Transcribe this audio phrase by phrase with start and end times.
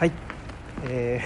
[0.00, 0.12] はい。
[0.84, 1.20] え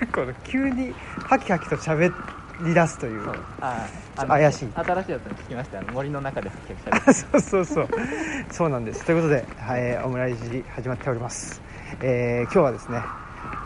[0.00, 0.92] ー、 この急に
[1.28, 2.12] ハキハキと喋
[2.60, 3.22] り出すという。
[3.60, 4.68] あちょっと怪しい。
[4.74, 5.80] 新しいやつに聞きました。
[5.92, 7.88] 森の中で発見したそうそうそう。
[8.50, 9.04] そうなんです。
[9.04, 10.40] ということで、はい、オムライス
[10.74, 11.62] 始まっております、
[12.00, 13.00] えー今日はですね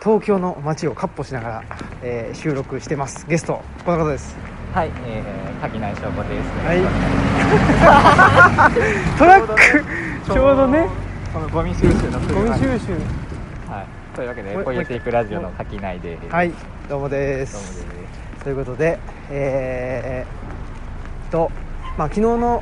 [0.03, 1.63] 東京の街をかっ歩しながら、
[2.03, 3.25] えー収録してます。
[3.27, 4.37] ゲストこの方です。
[4.75, 6.49] はいえー、柿内翔子です。
[6.67, 6.77] はい。
[9.17, 9.57] トラック。
[10.31, 10.87] ちょうどね
[11.33, 12.91] このゴミ収集のゴミ収集。
[12.91, 13.30] はい
[14.15, 16.19] というわけでポイエティックラジオの柿内で。
[16.19, 16.51] すはい
[16.89, 17.79] どうもでどうもです。
[17.79, 17.85] す
[18.43, 18.99] ということで
[19.29, 21.49] えー、と
[21.97, 22.61] まあ昨日の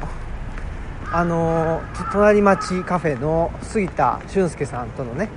[1.11, 5.29] あの隣町カフェの杉田俊介さんとのね、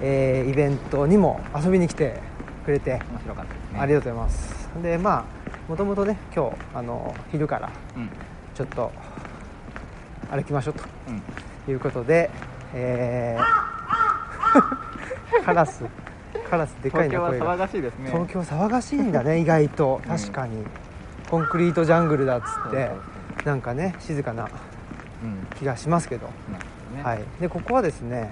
[0.00, 2.20] えーイベントにも遊びに来て
[2.64, 3.78] くれて、面白かったですね。
[3.78, 4.68] ありがとうございます。
[4.82, 5.24] でまあ
[5.70, 8.10] もともとね今日あの昼からうん。
[8.52, 8.90] ちょっと
[10.28, 10.74] 歩きましょう
[11.08, 11.22] うん。
[11.66, 12.30] ということで
[12.74, 14.11] えー
[15.44, 15.84] カラス。
[16.48, 17.54] カラスでかい東京はな声が。
[17.54, 18.10] 騒がしいですね。
[18.10, 20.00] 東京騒がしいんだね意外と。
[20.02, 20.64] うん確かに、
[21.30, 22.90] コンクリートジャングルだっつって。
[23.44, 24.46] なんかね静かなう
[25.26, 25.46] ん。
[25.58, 27.02] 気がしますけど、なるほどね。
[27.02, 28.30] はい、でここはですね、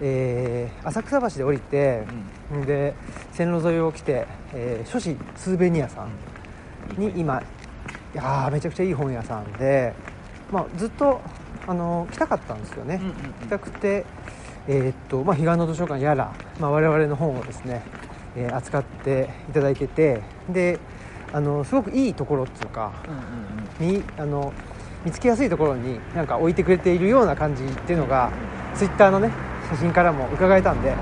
[0.00, 2.04] えー浅草橋で降りて、
[2.64, 2.94] で
[3.32, 6.08] 線路沿いを来て、えー書士スーベニアさん。
[6.96, 7.42] に今
[8.14, 9.92] いやーめちゃくちゃいい本屋さんで、
[10.52, 11.20] まあ、ずっと
[11.66, 13.14] あの来たかったんですよね、うんうん。
[13.14, 14.06] 来たくて、
[14.68, 17.82] えーっとまあ、彼岸の図書館やら、まあ、我々の本をですね、
[18.36, 20.78] えー扱っていただいててで
[21.32, 22.92] あのすごくいいところっていうか
[23.80, 23.98] うんうんうん。
[23.98, 24.52] 見あの
[25.04, 28.30] 見つけやすいところになんか置いてくれているような感じっていうのが
[28.74, 29.30] ツイッターのね
[29.70, 30.94] 写真からも伺えたんで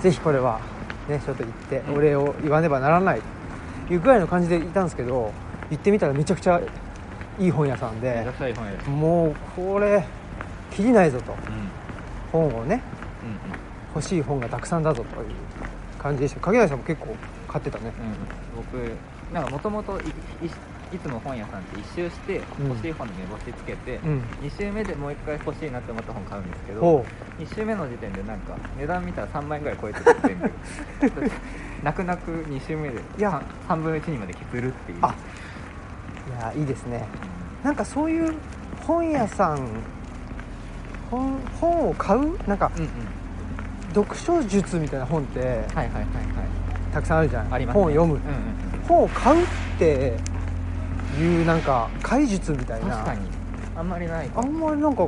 [0.00, 0.60] ぜひこれは
[1.08, 3.20] ねちょっと行ってお礼を言わねばならない
[3.86, 5.32] というぐらいの感じでいたんですけど
[5.70, 6.60] 行ってみたらめちゃくちゃ
[7.38, 8.24] いい本屋さんで
[8.90, 10.04] もうこれ
[10.72, 11.32] きりないぞと。
[11.32, 11.81] うん
[12.32, 12.80] 本をね
[13.22, 15.28] うん欲しい本がたくさんだぞという
[15.98, 16.40] 感じでした。
[16.40, 17.14] 影谷さんも結構
[17.46, 17.92] 買ってたね。
[18.56, 18.96] うん、僕
[19.32, 20.04] なんかもともとい
[20.42, 20.50] い
[20.94, 22.68] いつも本屋さんって一周してうん。
[22.68, 24.22] 欲しい本に目星つけて、うん。
[24.42, 27.06] 2周目でもう1回欲しいなって思った本買うんですけどほ
[27.38, 30.50] 2周目の時点でなんか値段見たら3万円ぐらい超えてて全部
[31.82, 33.42] 泣く泣く2周目でいや。
[33.68, 34.98] 3分の1にまで削るっていう。
[35.02, 35.14] あ
[36.28, 37.06] ういやいいですね。
[37.62, 38.34] なんかそういう
[38.86, 39.68] 本屋さん
[41.12, 42.48] 本本を買う？
[42.48, 42.90] なんかうんうん。
[43.94, 46.04] 読書術みたいな本ってはいはいはいはい。
[46.94, 48.26] たくさんあるじゃん、あります、ね、本を読む、うんうん
[48.80, 48.86] うん。
[48.88, 49.46] 本を買うっ
[49.78, 50.16] て
[51.20, 52.96] いうなんか怪術みたいな。
[52.96, 53.20] 確かに。
[53.76, 54.30] あんまりない。
[54.34, 55.06] あんまりなんか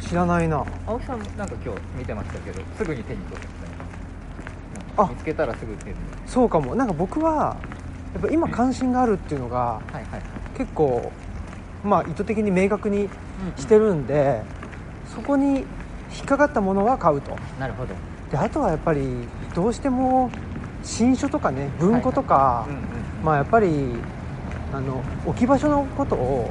[0.00, 0.64] 知らないな。
[0.86, 3.48] 青木さんもなんか今日見てましたけどすぐに手に取って
[4.96, 5.10] あた。
[5.12, 5.96] 見つけたらすぐ手に。
[6.26, 6.74] そうかも。
[6.74, 7.56] なんか僕は
[8.14, 10.22] やっぱ今関心があるっていうのがはいはいはい。
[10.56, 11.12] 結構
[11.84, 13.10] まあ意図的に明確に
[13.58, 14.42] してるんで、
[15.14, 15.64] そこに
[16.16, 17.36] 引っかかったものは買うと。
[17.58, 17.94] なるほど。
[18.30, 19.06] であとはやっぱり
[19.54, 20.30] どうしても
[20.82, 22.66] 新書とかね文庫とか、
[23.22, 23.94] まあやっぱり
[24.72, 26.50] あの置き場所のことを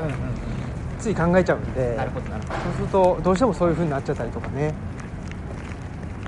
[0.99, 2.59] つい考えちゃうんで、うんなるほどなるほど。
[2.61, 4.73] そうするとどうしてもそういう風になっちゃったりとかね。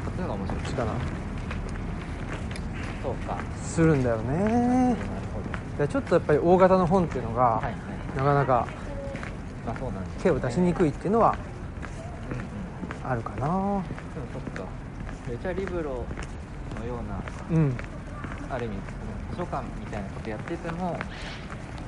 [0.03, 0.65] こっちの方が面白い。
[0.65, 0.91] しかな。
[3.03, 3.37] そうか。
[3.63, 4.37] するんだよね。
[4.37, 5.37] なるほ
[5.77, 7.73] でちょっとやっぱり大型の本っていうのが、どはいはい。
[8.17, 8.67] なかなか
[10.23, 11.37] 手を出しにくいっていうのは
[13.07, 13.37] あるかな。
[13.39, 13.83] でも
[14.33, 14.63] そっか。
[15.29, 16.05] レチャリブロ
[16.79, 16.95] のよ
[17.49, 17.73] うなうん。
[18.49, 18.75] ある意味
[19.31, 20.97] 図書館みたいなことやってても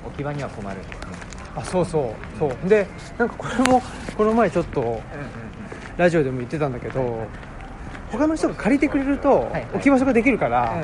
[0.05, 0.77] 置き場には困る。
[0.77, 0.97] んですね
[1.55, 2.69] あそうそうそう。
[2.69, 2.87] で
[3.17, 3.81] なんかこれも
[4.17, 5.01] この前ちょっとうんうんうん。
[5.97, 7.27] ラジオでも言ってたんだけど
[8.11, 10.83] 他の人が借りてくれると置き場所ができるから、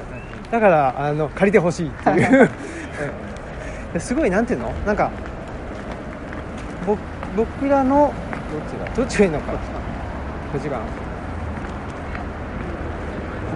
[0.52, 2.50] だからあの借りてほしいっていう。
[3.94, 4.70] ですごいなんていうの？
[4.86, 5.10] なんか
[6.86, 7.00] 僕
[7.36, 8.14] 僕らの
[8.52, 8.96] どっちが？
[8.96, 9.54] どっちがいいのか
[10.56, 10.88] こっちかなこ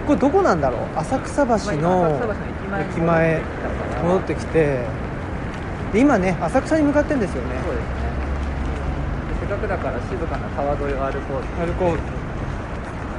[0.08, 0.80] こどこなんだろう？
[0.98, 2.20] 浅草橋の
[2.92, 3.40] 駅前
[4.02, 4.84] 戻ってきて。
[5.94, 7.56] で今ね浅草に向かってんですよね。
[7.64, 7.94] そうですね。
[9.32, 11.98] でせっかくだから静かな川沿いを歩こう歩こう。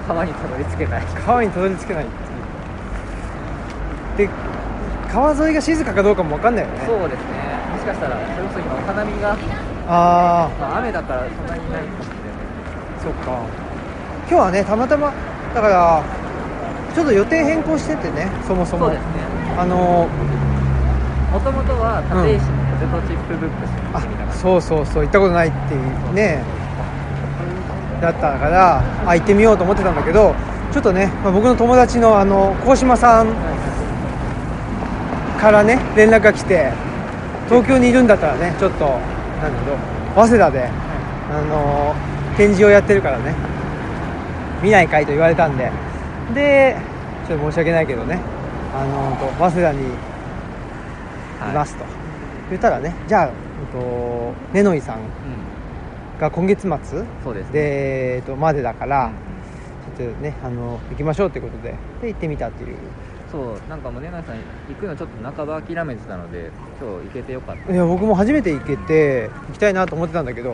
[0.08, 1.04] 川にたどり着けない。
[1.26, 2.08] 川にたどり着けないっ
[4.16, 4.30] ていう。
[4.30, 4.34] で
[5.12, 6.86] 川沿いが静かかどうかも分かんないよね。
[6.86, 7.26] そうですね。
[7.72, 9.36] もしかしたらそれこそ今お花見が、あ
[10.46, 12.22] あまあ、雨だからそんなにないかもしれない。
[13.02, 13.42] そっか
[14.32, 15.12] 今日はねたまたま
[15.54, 16.02] だから
[16.96, 18.86] ちょっと予定変更しててねそもそも。
[18.88, 19.08] そうですね。
[19.60, 20.08] あの
[21.34, 26.46] もともとは立石のポテトチップブックスに行ってみたかあったそうそうそう行ったことないっていうね
[28.00, 30.34] だったからあ行ってみようと思ってたんだけど
[30.72, 33.36] ちょっとね、まあ、僕の友達のあの鴻島さん
[35.42, 36.72] からね連絡が来て
[37.50, 38.86] 東京にいるんだったらねちょっと
[39.44, 39.78] なんだろう
[40.16, 40.70] 早稲田で、
[41.32, 41.96] あの
[42.38, 43.51] 展示をやってるからね
[44.62, 45.72] 見ないかいと言われたんで。
[46.34, 46.78] で
[47.28, 48.20] ちょっと申し訳ないけどね。
[48.74, 49.86] あのと早稲田にい
[51.54, 51.84] ますと、
[52.50, 53.32] 言ったらねじゃあ、えっ
[53.72, 55.06] と、ねのいさんうん。
[56.20, 56.70] が今月末
[57.34, 57.52] ですね。
[57.52, 59.32] で、えっと、までだから、うん
[59.98, 62.78] ちょっとねあの行きましょうってことでで行ってみたっていう。
[63.32, 64.36] そうなんかもうねなさん
[64.70, 67.74] 行くのちょっと半ば諦めてたので今日行けてよかった。
[67.74, 70.54] いや僕も初めて行けて行きたいなと思ってたんだけど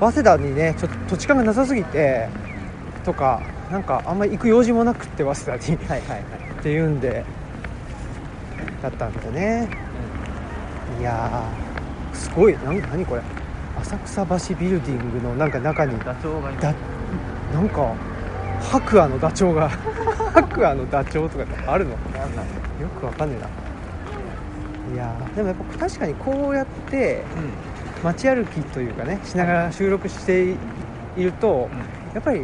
[0.00, 2.28] 早稲田にねちょっと土地勘がなさすぎて
[3.04, 5.76] とかなんかあんまり行く用事もなくって早稲田に。
[5.88, 7.24] はいはいはい、っていうんで
[8.82, 9.68] だったんだよね
[11.00, 12.52] いやーすごい。
[12.64, 13.22] なん何これ。
[13.80, 15.98] 浅草橋ビルディングのなんか中に。
[16.00, 16.54] ダチョウがい
[17.54, 17.94] なんか
[18.60, 19.68] 白亜のダチョウが
[20.34, 21.92] 白亜のダチョウとかってあるの？
[21.92, 22.46] よなんなん
[23.00, 23.48] くわかんねえな。
[24.94, 27.72] いやーでもやっぱ確かにこうやってうん。
[28.02, 30.56] 街歩きというかねしながら収録して
[31.16, 31.70] いると
[32.14, 32.42] やっぱり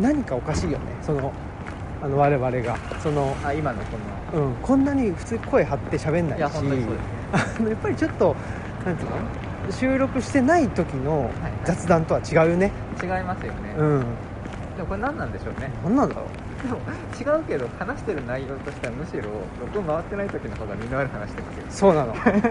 [0.00, 0.84] 何かおかしいよね。
[1.02, 1.32] その
[2.02, 2.76] あの我々が。
[3.02, 3.96] その、あ今のこ
[4.34, 4.46] の。
[4.46, 6.40] うん、こんなに普通声張って喋んないし。
[6.40, 7.00] いや本当にそうです。
[7.00, 8.36] ねあのやっぱりちょっと
[8.84, 9.16] なんていうの？
[9.72, 11.28] 収録してない時の
[11.64, 12.70] 雑談とは違うよね、
[13.02, 14.00] 違いますよね、うん。
[14.76, 15.72] でもこれ何なんでしょうね。
[15.82, 16.26] 何なんだろう？
[16.62, 16.78] でも
[17.36, 19.22] 違うけど話してる内容としてはむしろ
[19.60, 22.14] 録音回ってない時の方が身のある話してますよそうなの。
[22.14, 22.48] 確かに。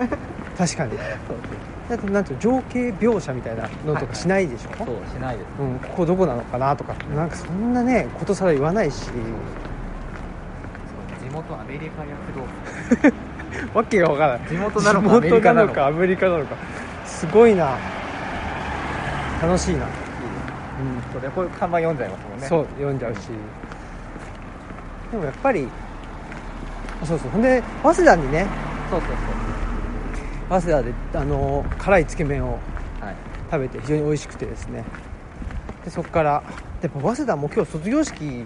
[0.68, 0.88] そう
[1.90, 5.48] だってなんて情景描写みたいなのとかしないでしょ、そうしないです。
[5.60, 9.06] うん、ここどこなのかなとかなんかそんなねことさら言わないし。
[9.06, 9.12] 地
[11.32, 15.88] 元アメリカ躍動 わけがわからない地元なのかアメリカなのか。
[15.88, 16.56] アメリカなのか。
[17.06, 17.78] すごいな。
[19.42, 19.90] 楽しいな、うん。
[21.12, 22.48] そうでこれ看板読んじゃいますもんね。
[22.48, 23.18] そう読んじゃうし。
[25.12, 25.68] でもやっぱり
[27.04, 27.31] あそうそう。
[27.31, 28.48] ほんで早稲田にね
[28.90, 29.10] そうそう
[30.50, 32.59] 早稲田であの辛いつけ麺を
[33.51, 34.83] 食べて非常に美味しくてですね。
[35.83, 36.44] でそこから
[36.81, 38.45] やっぱ早稲田も今日卒業式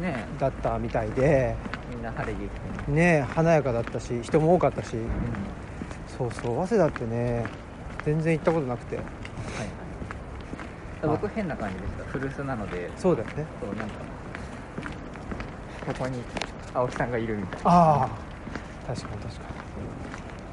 [0.00, 1.56] ねだったみたいで
[1.90, 2.38] みんな晴れ着
[2.90, 3.20] ね。
[3.20, 4.96] ね華やかだったし人も多かったし。
[4.96, 5.08] うん。
[6.18, 7.46] そうそう早稲田ってね
[8.04, 8.96] 全然行ったことなくて。
[8.96, 9.04] はい
[11.06, 11.18] はい。
[11.18, 12.04] 僕変な感じでした。
[12.04, 13.46] 古巣なのでそうだよね。
[13.60, 13.94] そうなんか
[15.86, 16.22] ここに
[16.74, 17.70] 青木さんがいるみたいな。
[17.70, 18.08] ああ。
[18.86, 19.42] 確かに確か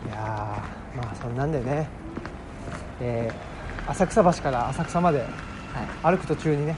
[0.06, 0.10] に。
[0.10, 1.88] いやーまあそんなんでね。
[3.02, 3.56] えー
[3.88, 5.30] 浅草橋から浅草まではい。
[6.16, 6.76] 歩く途中にね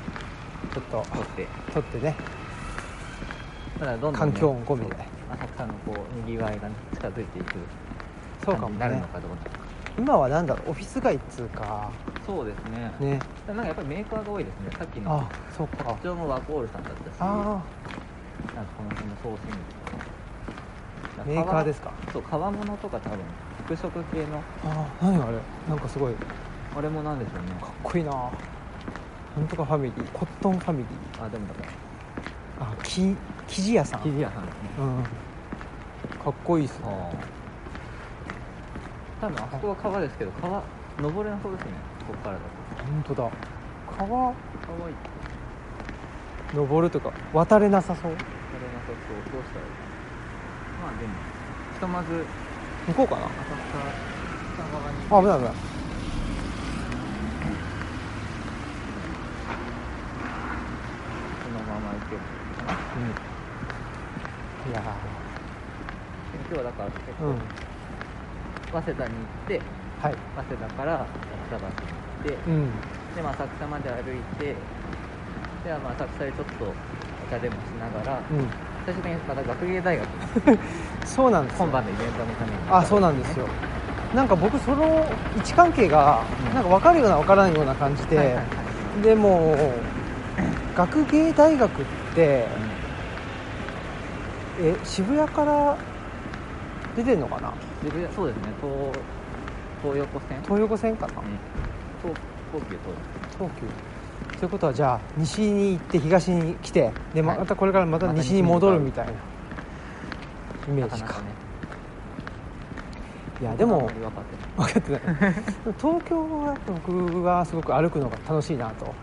[0.74, 1.48] ちょっと撮って。
[1.74, 2.16] 撮ってね。
[3.80, 4.96] ただどんどん、ね、環境音込みで。
[5.32, 7.54] 浅草のこうにぎわいが、ね、近づいていく
[8.44, 9.50] そうかも感じになるねのかどうなのか
[9.98, 11.90] 今はなんだろうオフィス街っつうか。
[12.26, 12.92] そうですね。
[13.00, 13.20] ね。
[13.48, 14.72] なんかやっぱりメーカーが多いですね。
[14.78, 15.16] さっきの。
[15.16, 15.86] あそうか。
[15.86, 17.62] 特徴もワコールさんだったしあなんか
[18.76, 19.58] この辺のソーシング
[21.16, 21.24] とか。
[21.26, 21.94] メーカーですか？
[22.12, 23.20] そう革物とか多分
[23.68, 24.38] 服飾系の。
[24.64, 25.38] ああ何あれ？
[25.68, 26.14] なんかすごい。
[26.14, 26.26] か
[26.78, 27.52] あれもなんでしょうね。
[27.62, 28.12] っこいいな。
[28.12, 30.12] なんとかファミリー。
[30.12, 31.26] コットンファミリー。
[31.26, 31.64] あでもだか
[32.62, 32.68] ら。
[32.72, 33.16] あき
[33.48, 34.02] 生地屋さん。
[34.02, 34.62] 生地屋さんですね。
[34.80, 35.04] うん。
[36.24, 36.86] かっこいいっすね。
[36.88, 37.12] あ
[39.20, 40.64] 多分あそこは川ですけど川
[41.00, 41.72] 登れなそうですね。
[42.08, 42.46] ここからだと。
[42.86, 43.30] 本当だ。
[43.98, 44.08] 川？
[44.08, 44.96] かわいい。
[46.56, 48.12] 登るとか渡れなさそう。
[48.12, 49.34] 登れなさそう。
[49.34, 49.72] どうしたらいい？
[50.82, 51.14] まあでも
[51.74, 52.26] ひとまず
[52.88, 53.26] 行こうかな。
[53.26, 53.30] あ
[55.22, 55.54] 危ない危ない。
[61.44, 64.72] そのまま行けばいいかなうん。
[64.72, 64.82] いや
[66.50, 67.40] 今日はだから結構、ーうん。
[68.72, 69.62] 早稲田に行って
[70.02, 70.16] はい。
[70.36, 71.80] 早稲田から浅草橋に行
[72.22, 72.72] って、うん。
[73.16, 74.56] でまあ浅草まで歩いて
[75.66, 76.74] ではまあ浅草でちょっとお
[77.30, 78.67] 茶でもしながら、うん
[79.28, 80.06] また学芸大学。
[80.48, 80.60] に
[81.04, 81.64] そうなんですよ。
[81.66, 82.58] 今晩のイベントのために。
[82.72, 83.46] あそうなんですよ。
[84.16, 86.56] なんか僕その位置関係がうん。
[86.56, 89.02] なんか分かるような分からんような感じで、はいはいはい。
[89.04, 89.56] でも
[90.78, 91.74] 学芸大学っ
[92.16, 92.46] て
[94.62, 95.76] え渋谷から
[96.96, 97.52] 出てんのかな？
[97.84, 98.44] 渋谷そうですね。
[98.62, 98.94] 東
[99.84, 100.40] 東横線。
[100.44, 101.14] 東横線かな？
[101.22, 101.38] うん。
[102.02, 102.16] 東
[102.54, 102.96] 東急東
[103.38, 103.68] 東急
[104.40, 109.16] ということはじゃあ西に行って東に来てでまたこれからまた西に戻るみたいなイ
[110.72, 111.08] メージか。
[111.08, 111.28] なかね。
[113.42, 114.68] いやでも分かってない。
[114.68, 114.98] 分かってな
[115.30, 115.34] い。
[115.80, 118.94] 東京は僕はすごく歩くのが楽しいなと。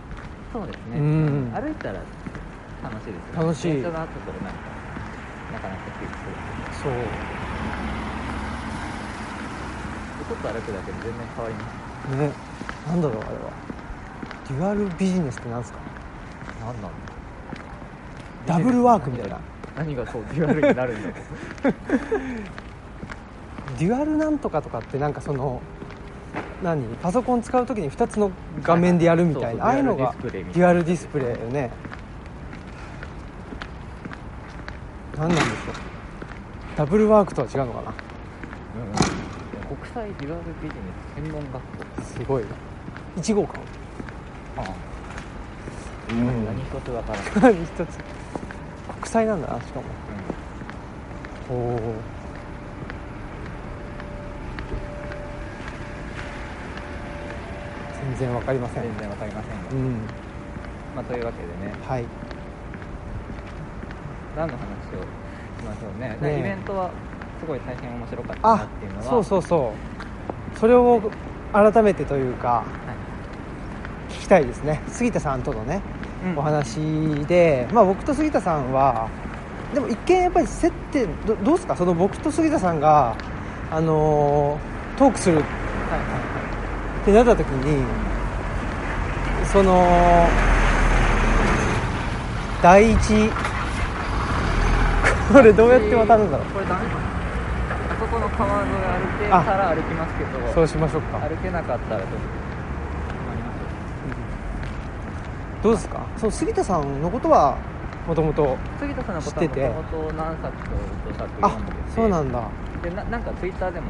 [0.52, 1.52] そうですね、うん。
[1.52, 2.00] 歩いたら
[2.82, 3.72] 楽しいです楽しい。
[3.72, 4.60] 電車があったとなんか
[5.52, 6.92] なかなか窮屈そう。
[10.28, 12.16] ちょっと歩くだけで全然変わります。
[12.18, 12.30] ね。
[12.86, 13.73] なんだろうあれは
[14.48, 15.78] デュアルビジネスってなんですか？
[16.60, 16.92] 何なん？
[18.46, 19.40] だダブルワークみたいな。
[19.76, 21.14] 何がそうデュアルになるんだろう。
[23.78, 25.60] デュアルなんとかとかってなんかその
[26.62, 26.84] 何？
[27.02, 28.30] パソコン使う時に2つの
[28.62, 29.64] 画面でやるみたいな。
[29.64, 29.80] ああはい。
[29.80, 31.70] うのがデュアルディスプレイよね。
[35.16, 35.54] 何なんでしょう
[36.76, 37.92] ダブルワークとは違うのかな？
[39.66, 40.80] 国際デュアルビジネ
[41.14, 41.60] ス専門学校。
[42.02, 42.48] すごいな。
[43.16, 43.60] 1号館？
[46.10, 46.44] うん。
[46.44, 47.40] 何一つわから。
[47.42, 47.98] ない、何一つ。
[49.00, 49.84] 国際なんだなしかも。
[51.50, 51.94] おお
[58.16, 58.82] 全然わかりません。
[58.82, 59.92] 全然わかりませんが、うん。
[60.94, 61.74] まあ、というわけでね。
[61.86, 62.04] はい。
[64.36, 65.02] 何の話を
[65.60, 66.08] しましょうね。
[66.20, 66.40] ねえ。
[66.40, 66.90] イベントは
[67.40, 69.04] すごい大変面白かったなあっていうのは。
[69.04, 69.72] そうそうそ
[70.54, 70.58] う。
[70.58, 71.00] それを
[71.52, 72.83] 改めてというかはい
[74.14, 74.80] 聞きたいですね。
[74.88, 75.80] 杉田さんとのね
[76.24, 76.38] うん。
[76.38, 76.76] お話
[77.26, 79.08] で、まあ、僕と杉田さんは
[79.74, 81.76] でも一見やっぱり接点どどうですか？
[81.76, 83.16] その僕と杉田さんが、
[83.70, 85.48] あのートークするはいは
[87.02, 87.84] ってなった時に
[89.52, 90.28] その
[92.62, 92.96] 第一
[95.32, 96.46] これどうやって渡るんだろう？
[96.46, 97.00] これダメかな。
[97.00, 98.78] あそこの川沿い歩
[99.18, 100.52] けたら歩きますけど。
[100.54, 101.18] そうしましょうか。
[101.18, 103.56] 歩けなかったらちょっと困ります
[105.64, 106.06] どうですか？
[106.18, 107.56] そう杉田さんのことは
[108.06, 110.50] もともと杉田さんのことはもともと何作か
[111.08, 111.78] 著作あ読んでて。
[111.96, 112.42] そうなんだ。
[112.82, 113.86] でななんかツイッターでも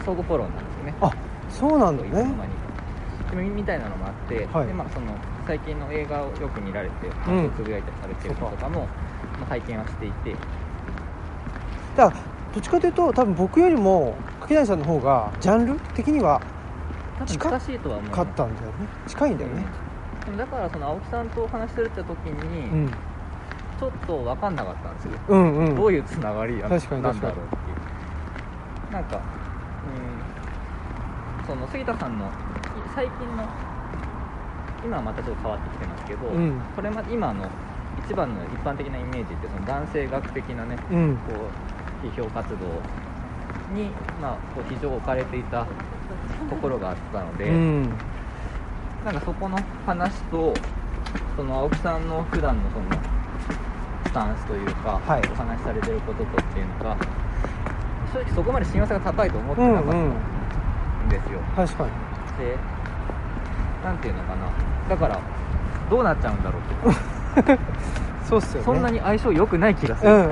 [0.00, 0.94] 相互フォローなんですよね。
[1.00, 1.12] あ
[1.48, 2.34] そうなんだね。
[3.54, 4.66] みたいなのもあって、はい。
[4.66, 5.14] でまあ、その
[5.46, 7.52] 最近の映画をよく見られてうん。
[7.56, 8.86] つぶやいたりされてるのとかも、ま
[9.44, 10.34] あ、拝見はしていて。
[11.96, 12.20] だから
[12.52, 16.40] どっちかというと多分僕よりも柿谷さんの方がジャンル的には
[17.26, 18.74] 近近しいとは思う勝ったんだよね。
[19.06, 19.62] 近いんだよね。
[19.82, 19.87] うん
[20.28, 22.88] でもだからその青木さんとお話しするって時に、うん。
[23.80, 25.76] ちょっと分かんなかったんですよ、うんうん。
[25.76, 28.92] どういうつながりやなんだろうっていう。
[28.92, 29.20] なんかう
[31.44, 32.28] んその杉田さんのい
[32.94, 33.48] 最近の
[34.84, 36.60] 今はまたちょっと変わってきてますけど、うん。
[36.76, 37.46] これまで今の
[38.04, 41.16] 一番の一般的なイメージってその男性学的なねうん。
[41.16, 41.32] こ
[42.04, 42.56] う批評活動
[43.74, 45.66] に、まあ、こう非常を置かれていた
[46.50, 47.92] ところがあったので、うん
[49.08, 50.52] なんかそこの話と
[51.34, 52.84] その青木さんの普段のその
[54.04, 55.22] スタンスというか、はい。
[55.32, 56.96] お話しされてることとっていうのが
[58.12, 61.90] 正直そこまで親和性が高いと思ってなかったうんですよ、確かに。
[62.44, 62.56] で
[63.82, 64.52] なんていうのかな。
[64.90, 65.20] だから
[65.88, 67.58] どうなっちゃうんだろうって。
[68.28, 68.64] そうっすよね。
[68.66, 70.12] そんなに相性良くない気がする。
[70.12, 70.28] うん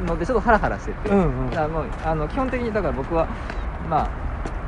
[0.00, 0.06] うん。
[0.06, 1.58] のでちょっとハラハラしてて、うんうん。
[1.58, 3.26] あのあの基本的にだから僕は
[3.90, 4.08] まあ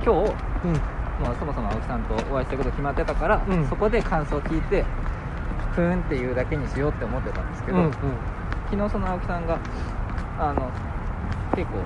[0.05, 0.35] 今日
[0.67, 3.67] うんもうそもそも青木さんとお会いしたこと決まってたから、うん。
[3.69, 4.85] そこで感想を聞いて
[5.75, 7.93] ふーんっていうだけにしようって思ってたんですけど、うんうん。
[8.71, 9.59] 昨日その青木さんが
[10.39, 10.71] あの
[11.55, 11.79] 結構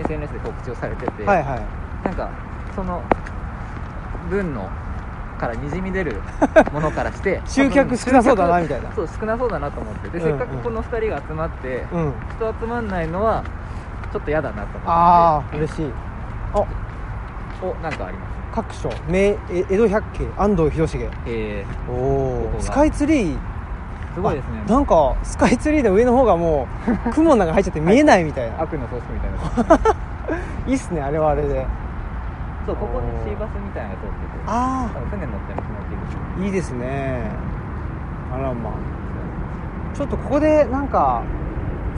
[0.00, 1.60] SNS で告知をされてて、はいはい。
[2.04, 2.30] なんか
[2.74, 3.02] その
[4.30, 4.68] 文の
[5.38, 6.20] からにじみ出る
[6.72, 8.90] ものからして集客少なそうだなみたいな。
[8.92, 10.38] そう少なそうだなと思ってで、うんうん。
[10.38, 12.12] せっかくこの2人が集まってうん。
[12.36, 13.44] 人集まんないのは
[14.12, 14.82] ちょっと嫌だなと思って。
[14.86, 15.92] ああ嬉しい。
[16.54, 16.64] あ。
[17.60, 18.37] おなんかあります？
[18.52, 22.58] 各所名え江戸百景安藤広重えおここが。
[22.58, 23.34] おスカイツリー。
[23.34, 23.38] ー、
[24.14, 24.62] すごいですね。
[24.66, 26.66] あなんかスカイツリーの上の方がも
[27.06, 28.62] う 雲の中に入っちゃって見えないみたいな。
[28.62, 29.80] 悪の組織みたいな。
[30.66, 31.66] いいっすねあれはあれで。
[32.66, 37.22] そうここにシーバスみたいなのが通っててあ多分船乗ってる人もいるあいいですね。
[38.34, 38.72] あらまあ。
[39.96, 41.22] ちょっとここでなんか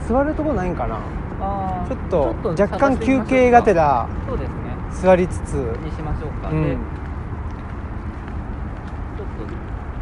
[0.07, 0.97] 座るとこないんかな。
[1.41, 1.89] あー。
[1.89, 4.07] ちょっと若干休憩がてら。
[4.27, 4.60] そうですね
[4.91, 6.63] 座りつつにしましょうか、うん。
[6.63, 9.53] でちょっと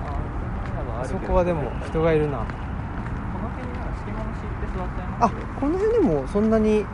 [0.05, 2.39] あーあそこはでも人がいるな。
[2.39, 2.43] こ
[3.41, 6.86] の辺になんか敷物敷いて座っちゃいまあすこの辺でもそんなに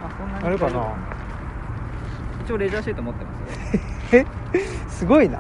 [0.44, 0.94] あれかな。
[2.46, 4.26] 一応レジャーシート持ってますよ。
[4.54, 4.60] え？
[4.90, 5.40] すごいな。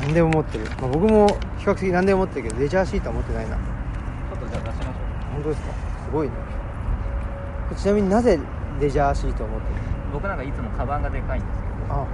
[0.00, 1.26] 何でも持ってる、まあ、僕も
[1.58, 3.56] 比較的何でも持ってるけどレジャーシートは持ってないな。
[3.56, 4.90] ちょっとじゃあ出しましょ
[5.34, 5.72] 本当ですか？
[6.04, 6.32] すごいね。
[7.76, 8.38] ちなみになぜ
[8.80, 12.06] レジャーシートを持ってるう僕なんかいつもカバンがでかいんですけどあは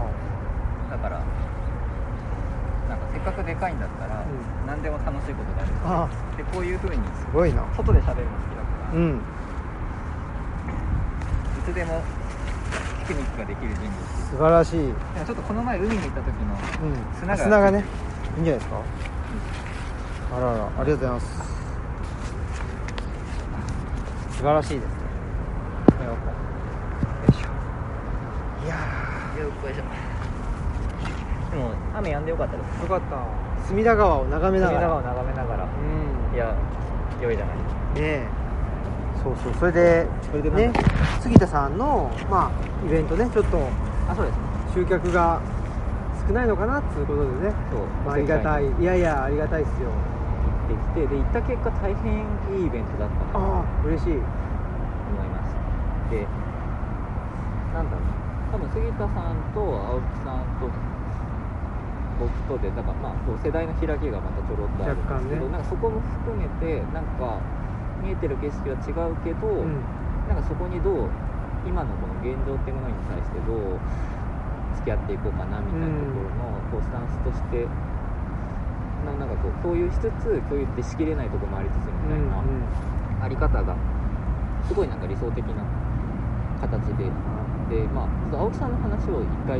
[0.90, 1.22] だから
[2.88, 4.24] なんかせっかくでかいんだったら、う
[4.66, 5.72] 何でも楽しいことがある。
[5.84, 7.64] あでこういう風にすごいな。
[7.74, 9.20] 外で喋るの好きだから、いうん。
[11.64, 12.02] つでも
[13.00, 13.90] ピクニックができる人物
[14.30, 14.92] 素晴らしい、
[15.26, 16.56] ちょっとこの前海に行った時の
[17.18, 17.84] 砂が砂がね
[18.36, 18.76] いいんじゃないですか？
[20.36, 21.26] あらあらありがとうございます。
[24.32, 24.94] 素晴らしいですね
[26.04, 26.12] よ
[27.30, 27.48] いしょ
[28.64, 28.74] いや
[29.38, 29.82] よっこいしょ
[31.54, 32.80] でも雨止んでよかったです。
[32.80, 33.66] ーよかった。
[33.68, 34.78] 隅田川を眺めながら。
[34.78, 35.64] 隅田川を眺めながら。
[35.64, 36.34] うん。
[36.34, 36.56] いや
[37.22, 37.56] 良いじゃない。
[37.56, 37.62] ね
[37.94, 38.26] え。
[39.22, 39.54] そうそう。
[39.54, 40.72] それでそれでね
[41.20, 43.58] 杉田さんのまあイベントねちょっと
[44.08, 44.38] あそうです。
[44.74, 45.40] 集客が
[46.26, 47.80] 少ないのかなっていうことでね、そう。
[48.04, 48.64] まあ、ありがたい。
[48.80, 49.90] いやいやありがたいっすよ。
[50.72, 52.24] っきてで行った結果大変
[52.58, 54.12] いいイベントだったなとああ嬉しい。
[54.12, 54.22] 思い
[55.28, 55.54] ます。
[56.10, 56.26] で
[57.74, 58.13] なんだろう
[58.54, 60.70] 多分杉田さんと青木さんと
[62.22, 65.50] 僕とでだからまあ世代の開きがまたちょろっとあるんですけど、ね。
[65.50, 67.42] なんかそこも含めてなんか
[67.98, 69.82] 見えてる景色は違うけど、うん。
[70.30, 71.10] なんかそこにどう
[71.66, 73.74] 今のこの現状っていうものに対してどう
[74.78, 77.66] 付き合っていこうかなみたいなところのこうスタンスとして
[79.02, 82.38] ななんかこう共有しつつ共有ってしきれないところもありつつみたいな
[83.18, 83.74] あり方が
[84.62, 85.66] すごいなんか理想的な
[86.62, 87.10] 形で
[87.74, 89.58] でまあちょっと青木さんの話を一回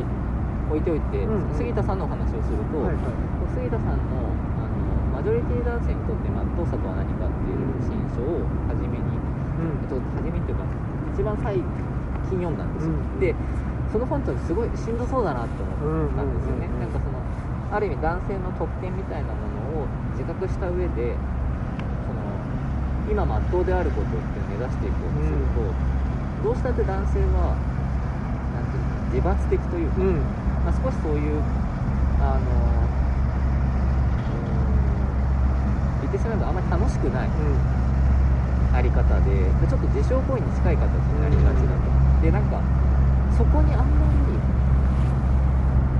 [0.71, 1.53] 置いておいて、うんうん。
[1.53, 3.11] 杉田さんのお話をすると、はいはい。
[3.51, 8.39] 杉田さんのあのマジョリティ男性にとってまっとうさとは何かっていう新書を
[8.71, 9.83] 初めにうん。
[9.83, 10.63] えっと、初めっていうか
[11.11, 11.59] 一番最
[12.31, 13.35] 近読んだんですよ、うんで
[13.93, 16.91] その本とすごいしんどそうだなって思ったんですよね、うんうんうんうん。
[16.91, 17.21] なんかその
[17.71, 19.47] ある意味男性の特権みたいなも
[19.79, 19.87] のを
[20.19, 22.19] 自覚した上でその
[23.07, 27.55] 今まっとうであることっていうのを目指していこうとすると、どうしたって男性は
[29.15, 30.19] 自罰的というか、うん。
[30.67, 31.39] まあ、少しそういう
[32.19, 32.51] あの
[34.27, 34.35] う
[36.03, 37.29] ん言ってしまえばあんまり楽しくない
[38.75, 41.87] あり方ででちょっと自傷行為に近い形になりがちだと、
[42.19, 42.59] でなんか
[43.37, 44.35] そこにあんまり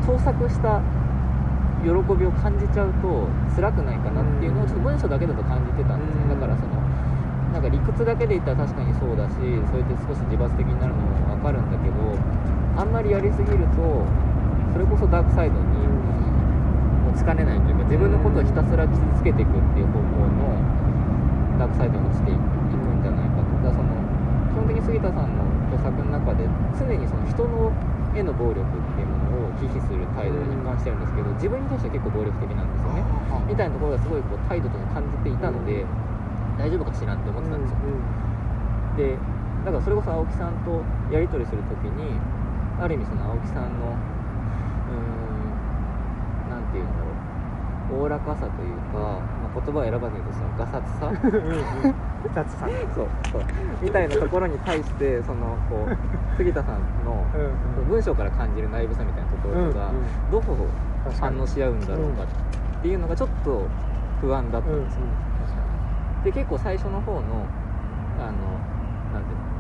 [0.04, 0.82] 盗作した
[1.86, 1.88] 喜
[2.20, 6.42] びを感じちゃうと辛くないかなっていうのをちょっと文章だけだと感じてたんですね、うん。
[6.42, 6.76] だからその
[7.54, 12.18] なんか理屈だけで言ったら確かにそうだしそうやって少し自罰的になるのも分かるんだけど
[12.76, 14.06] あんまりやりすぎると
[14.74, 15.64] それこそダークサイドに
[17.08, 20.52] 持ちかねないというか自分のことをひたすら傷つけていくっていう方向の
[21.58, 23.56] ダークサイドに落ちていくんじゃないかと。
[23.64, 23.96] だからその
[24.52, 26.44] 基本的に杉田さんの著作の中で
[26.76, 27.72] 常にその人の
[28.16, 28.64] への暴力っ
[28.96, 33.04] ていうものを忌避する態度を一貫してるんですけど自分に対しては結構暴力的なんですよね。
[33.48, 35.84] みたいなところがすごいこう態度として感じていたので
[36.60, 37.80] 大丈夫かしらって思ってたんですよ。
[39.00, 39.16] で
[39.64, 42.16] だからそれこそ青木さんとやり取りするときに
[42.80, 47.06] ある意味その青木さんのうーんなんていうんだろ
[47.98, 51.12] うおおらかさというか、まあ、言葉を選ばずに言うとそのガサツさ。
[52.34, 53.44] 雑さんそうそう。
[53.82, 55.98] みたいなところに対してそのこう
[56.38, 59.92] 杉田さんのうん文章から感じるナイブさみたいなところが
[60.32, 60.42] どう
[61.20, 63.68] 反応し合うんだろうかっていうのがちょっと
[64.22, 65.02] 不安だったうんんですよ、
[66.24, 67.22] で結構最初の方の
[68.20, 68.32] あの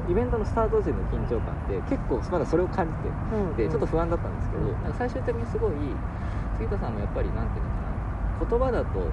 [0.07, 4.83] イベントのスタート時の緊張感って結構まだそれを感じてうんでちょっと不安だったんですけど、うん。
[4.83, 5.73] なんか最終的にすごい
[6.57, 7.71] 杉田さんもやっぱりなんていうの
[8.49, 9.07] かな言葉だと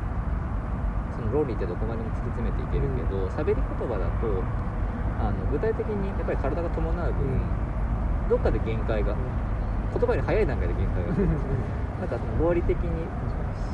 [1.17, 4.43] その論理ってどこまでも突き詰めていけるけど喋、り言葉だと
[5.21, 8.29] あの具体的にやっぱり体が伴う分、うん。
[8.29, 9.15] どっかで限界が
[9.93, 11.13] 言葉より早い段階で限界が
[12.01, 13.07] なんかその合理的に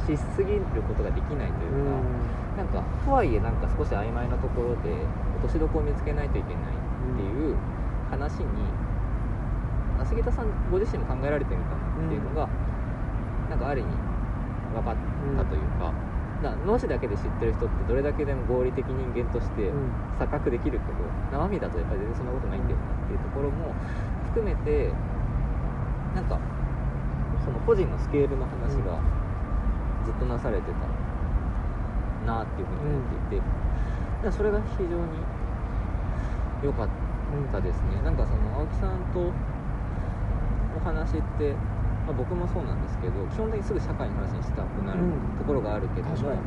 [0.07, 4.93] しすぎることができないというか、なんかとはいえなんか少し曖昧なところで
[5.37, 6.78] 落としどころを見つけないといけない
[7.15, 7.57] っていう
[8.11, 8.47] 話に、
[10.01, 12.49] あ杉田さんご自身も考えられてるんだなっていうのが、
[13.51, 13.91] なんかある意味
[14.75, 14.97] 分かっ
[15.37, 15.93] たというか、
[16.67, 19.91] 脳死だけで知ってる人ってどれだけでも合理的人間としてうん。
[20.19, 20.99] 錯覚できるけど
[21.31, 23.73] 生身だとやっぱり全然そんなことないんだよなっていうところも
[24.35, 24.91] 含めて
[26.15, 26.39] なんか
[27.45, 28.99] その個人のスケールの話が
[30.05, 30.73] ずっとなされて
[32.27, 33.47] たなっていうふうに思っていて、だか
[34.27, 35.23] らそれが非常に
[36.63, 36.89] 良かっ
[37.53, 38.01] たですね。
[38.05, 39.33] なんかその青木さんと
[40.77, 41.53] お話って、
[42.07, 46.41] まあ、僕もそうなんですけど基本的にすぐ社会の話にしたくなるうんところがあるけども、確かに。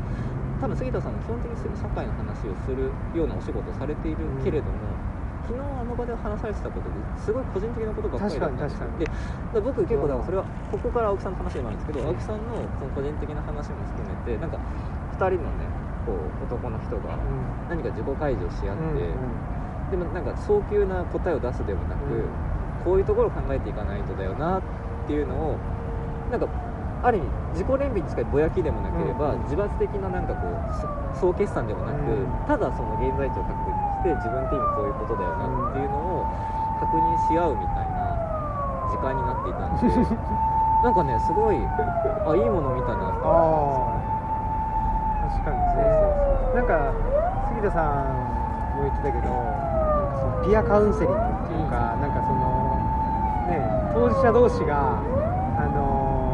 [0.61, 4.93] 多分杉田さんも基本的にすぐ社会の話をするようなお仕事をされているけれども、
[5.49, 8.87] 昨日あの場で話されてたことですごい個人的なことばっかりだったんですよ。
[9.53, 14.57] で僕結構だからそれはここから青木さんの話でもあるんですけど青木さんのその個人的な話も含めてなんか
[15.17, 15.65] 2人のね
[16.05, 17.17] こう男の人が
[17.69, 19.13] 何か自己開示をし合って、
[19.91, 22.23] でもなんか早急な答えを出すでもなく、うん。
[22.83, 24.61] こういうところを考えていかないとだよなっ
[25.05, 25.57] ていうのを
[26.31, 26.47] なんか
[27.03, 29.43] ある意味自己憐憫に近いぼやきでもなければ、うん。
[29.43, 32.25] 自罰的ななんかこうそ総決算でもなく、うん。
[32.47, 36.25] ただその現在地を確認して自分って今こういうことだよなっていうのを
[36.79, 38.17] 確認し合うみたいな
[38.89, 39.85] 時間になっていたんで
[40.81, 41.57] なんかねすごい
[42.25, 44.01] あいいもの見たなってああ
[45.29, 45.85] 確かにそうね
[46.49, 46.55] そう。
[46.55, 46.93] なんか
[47.49, 49.29] 杉田さんも言ってたけど
[50.19, 52.77] そのピアカウンセリングっていうか、なんかその
[53.47, 53.61] ね
[53.93, 54.99] 当事者同士が
[55.57, 56.31] あのー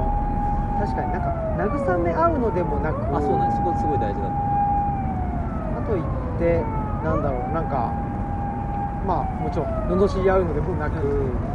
[0.78, 3.58] 確かになんか慰め合うのでもなくそうあそうなんです。
[3.58, 4.38] そこすごい大事だと思
[5.74, 6.06] あと言っ
[6.38, 6.62] て
[7.04, 7.92] なんだろうなんか
[9.08, 11.02] まあもちろん罵り合うのでもなく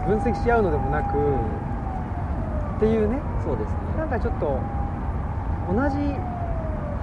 [0.08, 3.16] 分析し合うのでもなくっていうね。
[3.16, 3.78] うそうですね。
[3.96, 4.58] なんかちょっと
[5.70, 5.96] 同じ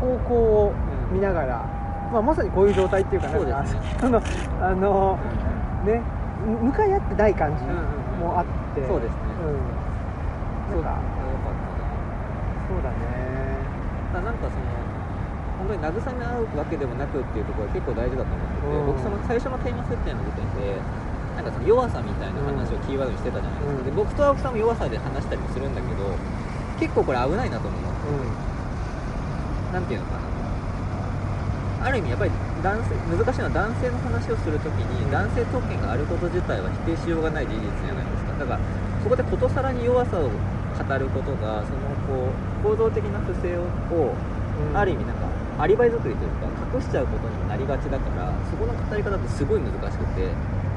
[0.01, 0.73] 方向を
[1.09, 1.65] うん見ながら、
[2.11, 3.97] まあ、まさにこういう状態っていうかなんかそうですね。
[4.01, 4.21] あの
[4.61, 5.17] あの
[5.85, 6.03] ね
[6.45, 7.63] む向かい合ってない感じ
[8.19, 8.45] もあっ
[8.75, 9.19] て、そうですね。
[9.43, 9.59] うん、
[10.71, 10.91] そうよか。
[10.91, 10.99] った
[12.67, 12.99] そうだね。
[14.13, 14.65] なだなんかその
[15.59, 18.85] 本当に慰め合うわけでもなくっていうところが結構大事だと思ってて、うん。
[18.87, 20.79] 僕その最初のテーマ設定の時点で
[21.35, 23.85] なんかその弱さみたいな話をキーワードにしてたじゃないですか、うん。
[23.85, 26.03] で僕と青木さんも弱さで話したりもするんだけど
[26.79, 27.89] 結構これ危ないなと思うの。
[27.89, 27.91] う
[29.73, 30.29] なんていうのかな。
[31.85, 32.31] ある意味やっぱり
[32.63, 38.33] 男性難しいのは男性の話をするときに男性特権があること自体は否定しようがない事実じゃないですか。
[38.39, 38.59] だから
[39.03, 40.29] そこでことさらに弱さを語
[40.97, 42.31] ることがそのこ
[42.63, 44.75] う行動的な不正をん。
[44.75, 45.27] ある意味なんか
[45.63, 50.27] アリバイ作りというか隠しちゃうことにもなりがちだからそこの語り方ってすごい難しくて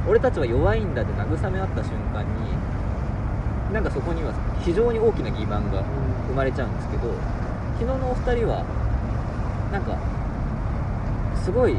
[0.07, 2.55] 俺たちは弱いんだって慰め合った瞬間に
[3.75, 5.83] なんかそこには非常に大きな欺瞞が
[6.29, 7.11] 生まれちゃうんですけど
[7.79, 8.65] 昨日のお二人は
[9.73, 9.97] なんか
[11.43, 11.77] すごい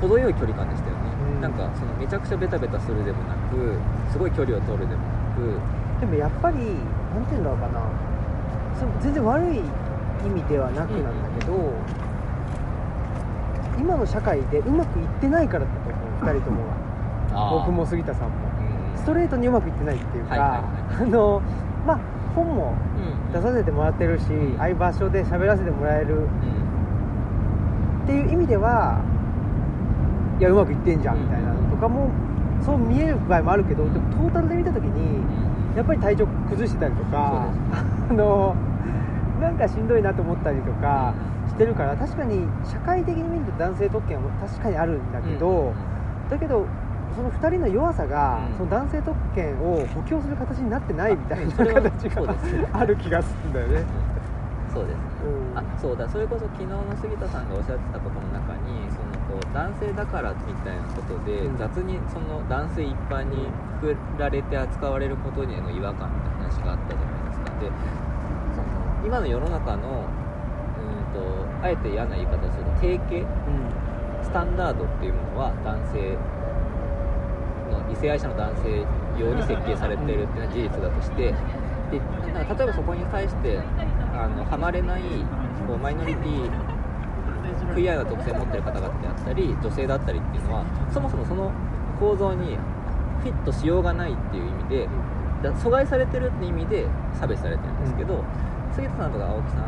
[0.00, 1.02] 程よい距離感でしたよね、
[1.36, 1.40] うん。
[1.40, 3.78] なんかそのめちゃくちゃベタベタするでもなく
[4.10, 6.00] すごい距離を取るでもなく。
[6.00, 7.80] でもやっぱりなんていうんだろうかな。
[9.00, 9.58] 全然悪い
[10.26, 11.72] 意味ではなくなんだけど、
[13.78, 16.64] 今の社会でうまくいってないからだと思う2人とも
[17.32, 18.34] が 僕も杉田さんも。
[18.58, 18.64] うん
[18.96, 20.60] ストレートにうまくいってないっていうか、はいはい
[21.02, 21.42] あの
[21.86, 21.98] まあ
[22.34, 26.24] 本もうん出させてもらってるし、うんああいう場所で喋らせてもらえるうん
[28.04, 29.00] っていう意味では
[30.38, 32.10] いやうまくいってんじゃんみたいなのとかも
[32.64, 35.24] そう見える場合もあるけどでもトータルで見た時に
[35.76, 37.48] やっぱり体調崩してたりとか
[38.08, 38.54] あの
[39.40, 41.14] なんかしんどいなと思ったりとか
[41.48, 45.74] してるから確かに社会的に見ると男性特権は確かにあるんだけど、
[46.30, 46.66] だけど
[47.14, 48.56] その2人の弱さが、うん。
[48.56, 52.34] その男性特権を補強する形になってないみたいな形が
[52.72, 53.84] ある気がするんだよね。
[54.74, 55.58] そうですうん。
[55.58, 56.08] あそうだ。
[56.08, 61.56] それこそ昨日の杉田さんがおっしゃってたことの中にそのこう男性だからみたいなことで、うん。
[61.56, 63.46] 雑にその男性一般に
[63.80, 67.50] くくられて扱われることへの違和感みたいな話があったじゃないですか。
[67.60, 67.70] で
[68.54, 68.66] その
[69.06, 70.04] 今の世の中の
[70.80, 73.26] うんとあえて嫌な言い方をすると定型
[74.22, 76.16] スタンダードっていうものは男性
[77.70, 78.84] の異性愛者の男性
[79.18, 81.34] 用に設計されているっていうのは事実だとして
[81.90, 82.00] で
[82.32, 83.60] なんか例えばそこに対して
[84.14, 85.02] あのハマれない
[85.66, 86.50] こうマイノリティ
[87.74, 91.50] クイアな特性を持っている方々であったり女性だったりっていうのはそもそもその
[91.98, 92.56] 構造に
[93.22, 94.88] フィットしようがないっていう意味で
[95.42, 96.86] だ阻害されてるって意味で
[97.18, 98.24] 差別されてるんですけど、
[98.72, 99.60] 杉田さんとか青木さん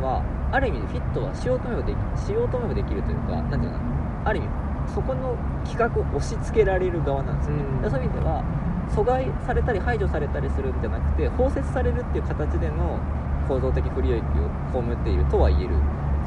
[0.00, 4.48] はある意味フィットはしようと思えばできしようと思えばできるというかなんていうのかなある意味
[4.94, 5.36] そこの
[5.68, 7.90] 企画を押し付けられる側なんですよね、うん。
[7.90, 8.42] そういう意味では
[8.88, 12.96] 阻害されたり排除されたりするんじゃなくて包摂されるっていう形での
[13.48, 14.20] 構造的不利益を
[14.70, 15.70] 被っているとは言える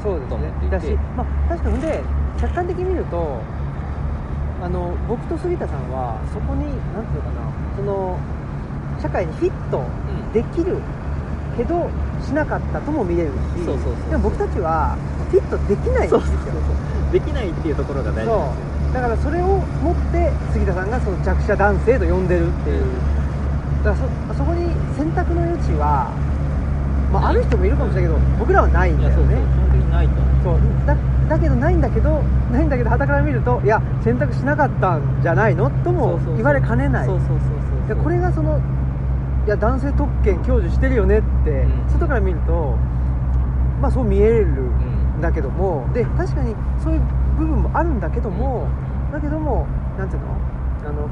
[0.02, 0.76] そうですと思っていて。
[0.76, 2.02] ねだし、まあ、確かにで
[2.40, 3.40] 客観的に見ると
[4.60, 8.18] あの僕と杉田さんはそこに何ていうのかなその
[9.00, 10.32] 社会にフィットうん。
[10.32, 10.78] できる
[11.56, 11.90] けど
[12.24, 14.96] しなかったとも見れるしそうそうそうでも僕たちは
[15.30, 16.20] フィットできないんですよ。
[17.12, 22.84] できないっていうところが大事ですだからそれを持って杉田さんがその弱者男性と呼んでるっていう。
[23.84, 26.12] だからそそこに選択の余地は、
[27.12, 29.36] まあ、ある人もいるかもしれないけど僕らはないんだよね。
[30.42, 30.96] そうだ
[31.28, 35.70] だけどないんだけどないんだけど傍から見るといや選択しなかったんじゃないの？
[35.84, 37.06] とも言われかねない。
[37.06, 38.58] そうそうそうそうでこれがその
[39.46, 41.90] いや男性特権享受してるよねって、うん。
[41.92, 42.76] 外から見ると
[43.80, 47.00] まあそう見えるうんんだけどもで確かにそういう
[47.38, 48.68] 部分もあるんだけども、
[49.12, 49.66] だけども
[49.98, 50.28] なんていうの？
[50.84, 51.06] あの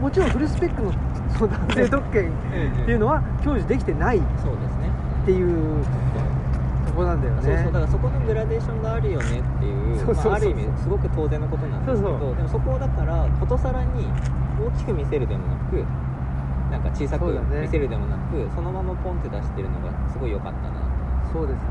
[0.00, 0.92] もちろんフルスペックの
[1.38, 4.18] その男性特権っていうのは享受できてない。
[4.18, 4.92] っそうですね
[5.24, 5.84] ていう
[6.86, 7.42] とこなんだよね。
[7.42, 14.06] そうそうだからそこのグラデーションがあるよねっていうあ、ある意味すごく当然のことなんですけどでもそこをだからことさらに
[14.60, 15.84] 大きく見せるでもなく
[16.70, 20.84] なんか小さく見せるでもなくそ,、のままポンって出してるのがすごい良かったな
[21.32, 21.64] そうですね。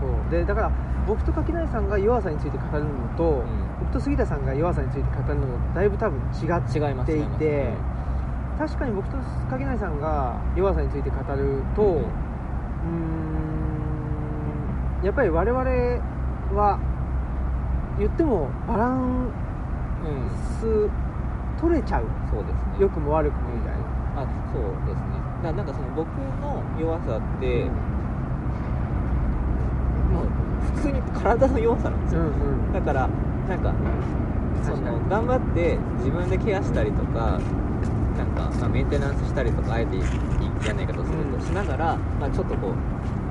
[0.00, 0.30] そう。
[0.30, 0.72] でだから
[1.06, 3.44] 僕と垣内さんが弱さについて語るのと、うん。
[3.80, 7.38] 僕と杉田さんが弱さについて語るのとだいぶ多分違って違いますい違います。
[7.38, 7.74] て
[8.58, 9.16] 確かに僕と
[9.50, 11.98] 垣内さんが弱さについて語ると、うん。
[11.98, 12.02] うー
[15.02, 15.04] ん。
[15.04, 15.60] やっぱり我々
[16.54, 16.78] は
[17.98, 18.92] 言ってもバラン
[20.04, 20.90] うん、うんス
[21.60, 22.04] 取れちゃう。
[22.30, 22.60] そうですね。
[22.80, 23.72] 良くも悪くもみたい
[24.16, 25.12] な、あそうですね。
[25.42, 26.08] だからなんかその僕
[26.40, 27.64] の弱さって、
[30.12, 30.26] もう
[30.76, 32.30] 普通に体の弱さなんですよ、うんう
[32.70, 32.72] ん。
[32.72, 33.08] だから
[33.48, 33.74] なんか
[34.64, 37.38] その頑張って自分でケアしたりとか
[38.16, 40.00] なんか、まあ、メンテナンスしたりとかあえてい
[40.62, 42.74] 嫌な言い方をすると、うんしながら、まあ、ちょっとこう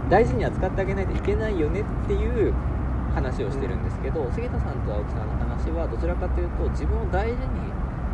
[0.10, 2.54] 大事に扱ってあげないといけないよねっていう
[3.16, 7.72] 話をしてるんですけど、杉田さんと青木さんの話はどちらかというと自分を大事に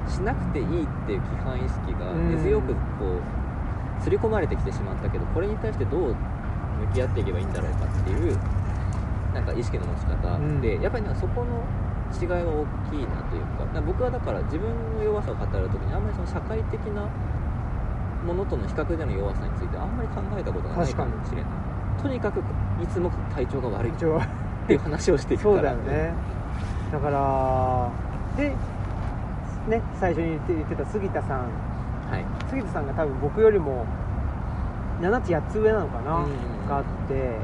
[0.07, 8.37] しなくていいっていう規範意識が根強くこう刷り込まれてきてしまったけどこれに対してどう向き合っていけばいいんだろうかっていう
[9.33, 10.81] なんか意識の持ち方で、うん。
[10.83, 11.65] やっぱりなんかそこの
[12.15, 17.07] 違いは大きいなというかか僕はだから自分の弱さを語るときにあんまりその社会的な
[18.25, 21.51] ものとの比較での弱さについてあんまり考えたことがないかもしれない。
[22.01, 22.39] とにかく
[22.81, 26.13] いつも体調が悪いっていう話をしていくからそうだよね。
[26.91, 27.91] だから
[28.37, 28.49] で
[29.67, 31.39] ね最初に言って言ってた杉田さん。
[32.09, 32.25] はい。
[32.49, 33.85] 杉田さんが多分僕よりも
[35.01, 36.33] 7つ8つ上なのかな、うんうんう
[36.65, 36.67] ん。
[36.69, 37.37] があって。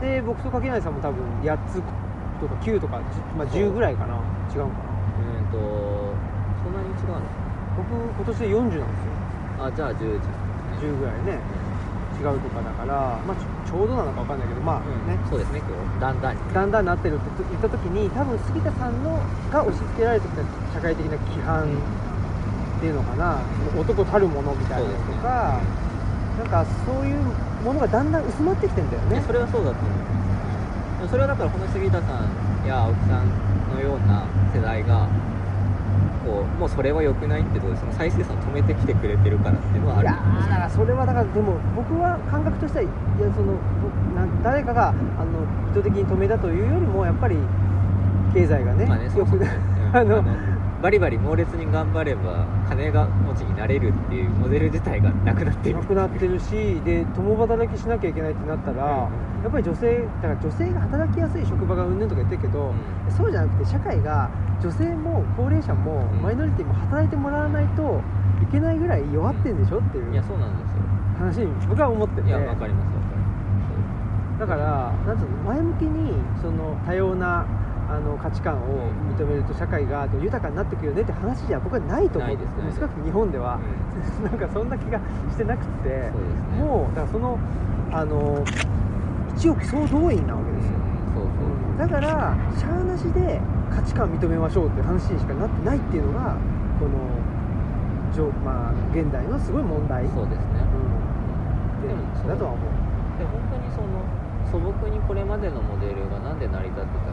[0.00, 1.82] で僕と柿内さんも多分8つ
[2.40, 4.14] とか9とか、10まあ、10ぐらいかな。
[4.54, 4.90] 違うのかな。
[5.20, 6.16] えーと
[6.64, 7.20] そんなに違うの？
[7.76, 8.84] 僕今年で40なんですよ。
[9.64, 11.40] あじゃあ10時10ぐらいね。
[12.20, 15.08] 違うとかだから、まあ、ちょうどなのか分かんないけどまあうん。
[15.08, 15.62] ね、そうですね
[16.00, 16.52] だんだんに。
[16.52, 19.16] だんだんなってるって言った時に多分杉田さんの
[19.50, 20.42] が押し付けられてきた
[20.74, 23.40] 社会的な規範っていうのかな、
[23.72, 25.62] その男たるものみたいなやつとか、
[26.36, 27.24] なんかそういう
[27.64, 29.22] ものがだんだん薄まってきてんだよね。
[29.26, 29.99] それはそうだと思う
[31.08, 35.08] それはだからこの杉田さんや青木さんのような世代が
[36.24, 40.08] こうもうそれは良くないってことでその再生産を止めてきてくれてるからっていうのはある。
[40.08, 42.92] いやーだからそれはだからでも僕は感覚としてはいや
[43.34, 43.56] その
[44.44, 47.36] 誰かがあの意図的に止めたというよりもやっぱり
[48.34, 49.48] 経済がね,、まあね、よくね
[49.92, 49.96] うん。
[49.96, 55.78] あのあのバリバリ猛烈に頑張れば金が持ちになれるっていうモデル自体がなくなっている。
[55.78, 59.42] なくなってるしで共働きしなきゃいけないってなったら、うん。
[59.42, 62.72] やっぱり女性だから女性が働きやすい職場がうんぬんとか言ってるけど、
[63.08, 64.30] うそうじゃなくて社会が
[64.62, 66.22] 女性も高齢者もうん。
[66.22, 68.00] マイノリティも働いてもらわないと
[68.42, 70.12] いけないぐらい弱ってんでしょっていん。
[70.14, 71.44] いやうそうなんですよ。
[71.44, 72.28] 話に僕は思ってて。
[72.28, 73.20] いやわかりますわかり
[74.40, 77.44] だからなんつうの前向きにその多様な
[77.90, 78.86] あの価値観を
[79.18, 82.36] 認めると社会が豊かになっていくよねって話じゃ僕はないと思う。
[82.36, 83.58] んです少なくとも日本では、
[84.22, 86.12] なんかそんな気がしてなくてね
[86.60, 87.36] もうだからその
[87.90, 88.44] あの
[89.34, 90.78] 一億総動員なわけですよ、
[91.14, 93.40] そうそうだからしゃーなしで
[93.74, 96.36] 価値観認めましょうって話にしかなってないっていうのが
[96.78, 96.90] この
[98.44, 100.60] まあ、現代のすごい問題、うん、そうですね。
[101.80, 102.28] ででもそう。
[102.28, 102.70] だとは思う。
[103.18, 104.02] で本当にその
[104.50, 107.09] 素朴にこれまでのモデルがなんで成り立ってた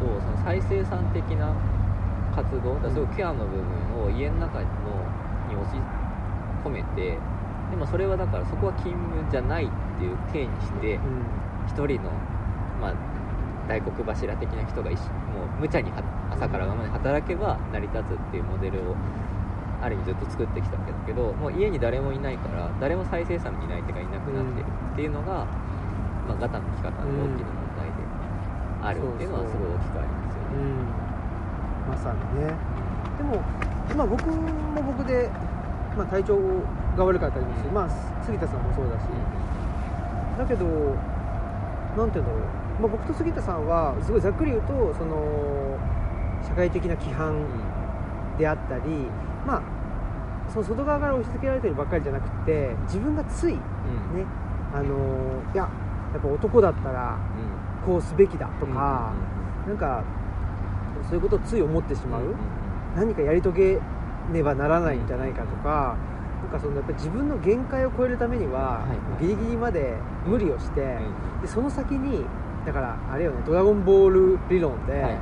[0.00, 1.54] とその再生産的な
[2.34, 4.66] 活動だすごいケアの部分を家の中の
[5.48, 5.76] に押し
[6.64, 7.18] 込めて
[7.70, 11.50] でもそれはだからそこは勤務じゃないっていう体にしてうん。
[11.70, 12.10] 一人の、
[12.80, 12.94] まあ、
[13.68, 18.96] 大黒柱的な人がもう無茶には朝から晩まで働けば成り立つっていうモデルを
[19.80, 25.46] ある意味ずっと作ってきたわけだけどもう家に誰もいないから誰も再生産にいない手がいなくなってるっていうのが、
[26.26, 27.59] まあ、ガタの効き方の大きな
[28.82, 30.56] あるっていうのはすごい大きくありますよね。
[30.56, 31.90] うん。
[31.90, 32.54] まさにね。
[33.18, 33.42] でも、
[33.96, 35.28] まあ、僕も僕で、
[35.96, 36.38] まあ、体調
[36.96, 39.04] が悪かったりもする、まあ、杉田さんもそうだし。
[40.38, 40.64] だけど
[41.96, 42.40] なんていうんだろう、
[42.80, 45.76] まあ、僕と杉田さんはすごいざっくり言うとその
[46.46, 47.44] 社会的な規範
[48.38, 48.82] であったり
[49.46, 49.62] まあ
[50.50, 53.60] その外側から押し付けられてるばっかりじゃなくて自分がついね
[54.14, 54.20] うん。
[54.20, 54.26] うん
[54.72, 55.68] あのいや
[56.12, 57.18] やっぱ男だったら
[57.84, 59.12] こうすべきだとか、
[59.66, 60.04] なんか
[61.08, 62.22] そういうことをつい思ってしまう、
[62.96, 63.78] 何かやり遂げ
[64.32, 65.96] ねばならないんじゃないかとか、
[66.42, 68.84] なんかそのやっぱり自分の限界を超えるためには、
[69.20, 72.24] ギリギリまで無理をして、うんでその先に
[72.66, 75.16] だからあれよね「ドラゴンボール」理論で、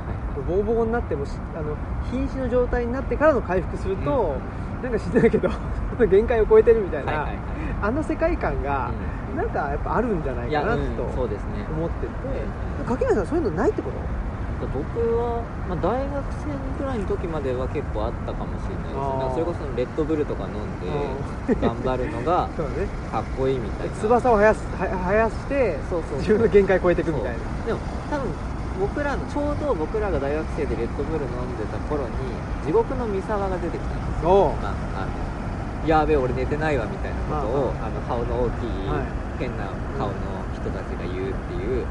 [0.45, 1.77] ボコボコになってもしあの
[2.11, 4.35] 瀕死の状態になってからの回復すると、
[4.83, 5.49] なんか知ってないけど
[6.09, 7.39] 限界を超えてるみたいな、はいはいはい。
[7.81, 8.91] あの世界観が、
[9.39, 11.63] なんかやっぱあるんじゃないかなとうん、そうですね。
[11.71, 12.11] 思ってて、
[12.79, 12.85] うん。
[12.85, 13.95] 柿内さんそういうのないってこと？
[14.59, 14.83] 僕
[15.15, 15.39] は、
[15.71, 18.99] まあ、大学生ぐらいの時までは結構あったかもしれないで
[19.31, 19.39] す。
[19.39, 20.91] それこそレッドブルとか飲んで
[21.63, 22.49] 頑張るのが
[23.09, 23.95] かっこいいみたいな。
[23.95, 27.39] 翼を生やすは生やしてそうそう自分の限界超えていくみたいな。
[27.65, 27.79] でも
[28.11, 28.27] 多分
[28.83, 32.11] 僕らのちょうど僕らが大学生でレッドブル飲んでた頃に
[32.67, 39.65] 地獄の三沢が出てきたんですよ、まあ、あのやべえ俺寝てないわみたいなことを、あの顔の大きい、はい変な
[39.97, 40.13] 顔の
[40.53, 41.85] 人たちが言うっていう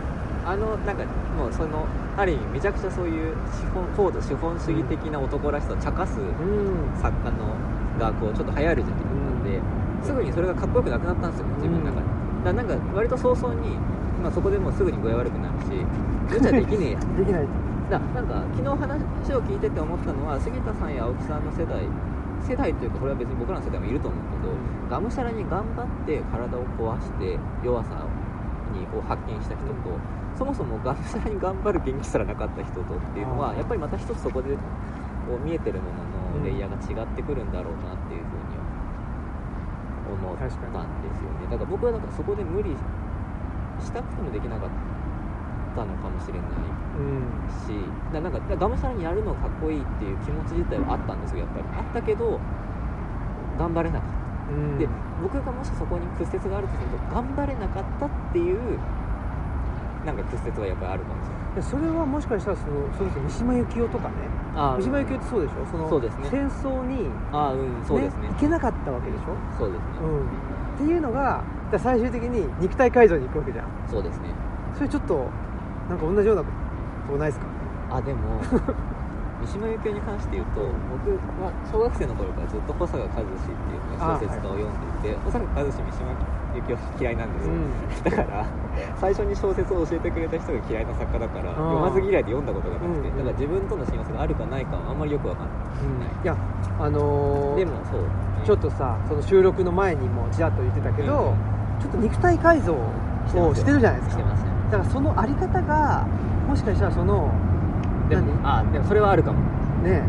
[0.44, 1.04] あのなんか
[1.37, 7.00] もうそのある意味めちゃくちゃそういう資本高度資本主義的な男らしさを茶化すうん。
[7.00, 7.54] 作家の
[7.98, 9.44] がこうちょっと流行る時期だったん。
[9.44, 9.61] で、
[10.02, 12.12] すぐにそれがかっこよくなくなったんですよ自分の中で、だか
[12.44, 13.76] らなんか割と早々に、
[14.22, 15.70] まあ、そこでもうすぐに具合悪くなるし
[16.30, 17.46] 無茶できねえやできない
[17.90, 21.88] だなんか昨日話を聞いてて思ったのは杉田さんや青木さんの世代
[22.44, 24.52] 世代というかこれは別に僕らの世代もいると思うけど
[24.88, 28.07] がむしゃらに頑張って体を壊して弱さ
[28.72, 29.98] にこう発見した人と
[30.37, 38.68] そもそもがむしゃらに頑張る元気すらなかった人とっていうのはやっぱりまた一つそこでこう見えてるもののレイヤーが違ってくるんだろうなっていうふうには
[40.09, 41.44] 思ったんですよね。
[41.51, 42.74] だから僕はなんかそこで無理
[43.79, 44.70] したくてもできなかっ
[45.77, 46.42] たのかもしれない
[46.98, 47.22] うん。
[47.53, 47.77] し
[48.12, 51.64] だなんかがむしゃらにやるのかっこいいっていう気持ち自体はあったんですよやっぱり。
[51.77, 52.40] あったけど
[53.59, 54.17] 頑張れなかっ
[54.78, 54.88] で
[55.22, 58.78] 僕がもしそこに屈折があるとすると頑張れなかったっていう
[60.06, 61.62] なんか屈折はやっぱりあるかもしれない。
[61.62, 64.14] それはもしかしたらそのそれこそ三島由紀夫とかね。
[64.54, 65.66] あ三島由紀夫ってそうでしょ？
[65.66, 66.28] そのそうですね。
[66.30, 68.28] 戦争に、ああうんそうですね。
[68.28, 69.24] 行けなかったわけでしょ、
[69.58, 70.24] そうですね、うん、っ
[70.78, 71.42] ていうのが
[71.76, 73.66] 最終的に肉体改造に行くわけじゃん。
[73.90, 74.28] そうですね。
[74.76, 75.28] それちょっと
[75.90, 76.48] なんか同じようなこ
[77.12, 77.46] とないですか？
[77.90, 78.40] あでも
[79.38, 86.11] 三島由紀夫に関して言うと僕は小学生の頃からずっと保坂和志っていうね小説家を読んでいて、保坂和志三島
[86.55, 86.79] 由紀夫。
[86.98, 87.55] 嫌いなんですよ、
[88.05, 88.46] だから
[88.98, 96.24] 最初に小説を教えてくれた人が嫌いな作家だから読まず嫌いで読んだことがなくて、うんだから自分との親和性があるかないかはあんまりよくわかんないうん。
[96.24, 96.37] いや
[96.81, 98.03] あのーでもそう、
[98.44, 101.35] ちょっとさその収録の前にもちらっと言ってたけど、
[101.81, 104.16] ちょっと肉体改造をしてるじゃないです。
[104.16, 104.42] かしてます。
[104.42, 106.07] ねだからそのあり方が
[106.46, 107.33] もしかしたらその
[108.08, 109.38] でもあでもそれはあるかも。
[109.82, 110.02] ね、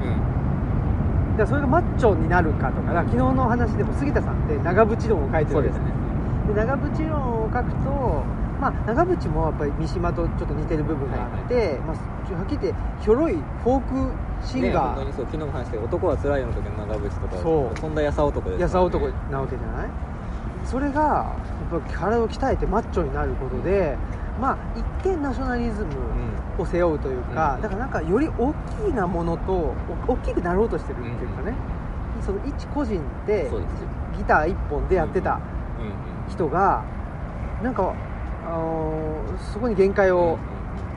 [1.38, 1.48] うん。
[1.48, 5.86] それがマッチョになるかとか昨日の話でも杉田さんって長渕論を書いてるわけそうですね。
[6.48, 8.24] で長渕論を書くと、
[8.60, 11.96] まあ、長渕もやっぱり三島とちょっと似てる部分があって、まあ、
[12.36, 13.34] はっきり言ってひょろい
[13.64, 13.82] フォー
[14.42, 17.80] クシンね、ガー、本当にそう昨日も話して男は辛いよの時の長渕とかそう。
[17.80, 19.90] そんなやさ男ですやさ男なわけじゃない？
[20.66, 21.02] それが
[21.72, 23.98] やっぱ体を鍛えてマッチョになることで、
[24.40, 24.84] まあ一
[25.16, 25.90] 見ナショナリズム
[26.58, 27.62] を背負うというか、うん。
[27.62, 29.54] だからなんかより大きなものと
[30.08, 31.54] お大きくなろうとしてるっていうかね、
[32.22, 33.50] その一個人で
[34.18, 35.40] ギター一本でやってた
[35.80, 35.94] うんうん
[36.30, 36.84] 人が
[37.64, 37.94] なんか、
[38.46, 40.38] あのーそこに限界を、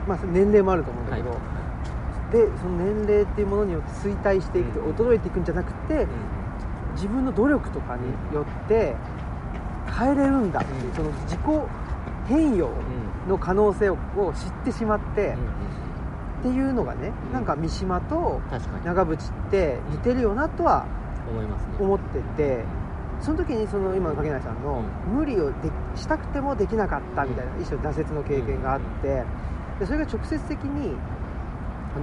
[0.07, 1.35] まあ、年齢もあると思うんだけど、は
[2.31, 6.07] でその年齢っていうものによって衰退していくと、うん衰えていくんじゃなくて
[6.95, 8.03] 自分の努力とかに
[8.33, 8.95] よって
[9.97, 10.95] 変えれるんだっていう、うん。
[10.95, 11.39] その自己
[12.27, 12.69] 変容
[13.27, 15.35] の可能性をを知ってしまって、
[16.39, 17.33] っていうのがね、うん。
[17.33, 18.41] なんか三島と
[18.83, 20.85] 長渕って似てるよなとは
[21.79, 22.65] 思ってて
[23.21, 25.53] その時にその今の影内さんの、無理をで
[25.95, 29.23] したくてもできなかったみたいな一種の挫折の経験があって、
[29.79, 30.97] でそれが直接的に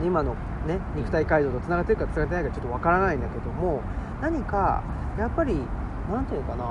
[0.02, 0.35] 今の、
[0.66, 3.83] ね、肉体改造とつながってるかつながってないかちょっとわからないんだけども
[4.22, 4.83] 何か
[5.18, 5.56] やっぱり
[6.11, 6.64] なんていうのかな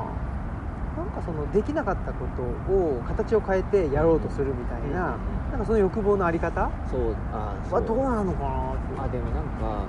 [1.00, 6.70] なんかそのできなかったことを形を変えてやろうとするみたいな,、うんなんかその欲望のあり方？
[6.92, 7.82] そうあーそう。
[7.82, 8.84] はどうなのかなって。
[8.98, 9.88] あでもなんか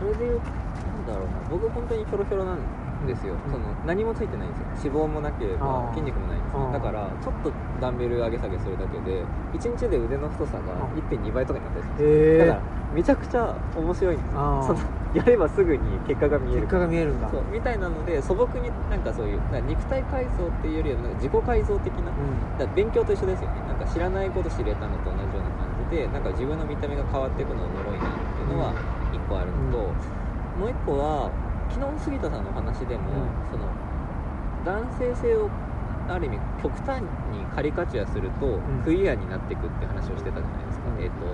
[0.00, 0.42] それで言う
[0.90, 1.40] なんだろうな。
[1.48, 3.52] 僕本当にひょろひょろなんですよ、うん。
[3.52, 4.66] その何もついてないんですよ。
[4.92, 6.70] 脂肪もなければ筋肉もないんですよ。
[6.72, 10.60] だからちょっとダンベル上げ下げするだけで1日で腕の太さが
[10.94, 12.02] 1.2倍とかになったりします。
[12.02, 12.60] へえだから
[12.94, 14.76] めちゃくちゃ面白いんですよ。
[15.14, 17.30] やればすぐに結果が見える結果が見えるんだ。
[17.30, 22.58] そうみたいなので素朴になんかそういう肉体改造っていうよりはなんか自己改造的なうん。
[22.58, 23.60] だ勉強と一緒ですよね。
[23.68, 28.72] なんか知らないこと知れたのと同じような感じでなんか自分の見た目が変わっていくのおもろいなっていうのは
[29.12, 29.78] 1個あるのと、
[30.58, 31.30] もう1個は
[31.68, 33.28] 昨日の杉田さんのお話でも、うん。
[33.50, 33.66] その
[34.64, 35.50] 男性性を
[36.08, 38.82] ある意味極端にカリカチュアすると、ん。
[38.84, 41.02] クイアになっていくって話をしてたじゃないですか、うん。
[41.02, 41.26] えっ、と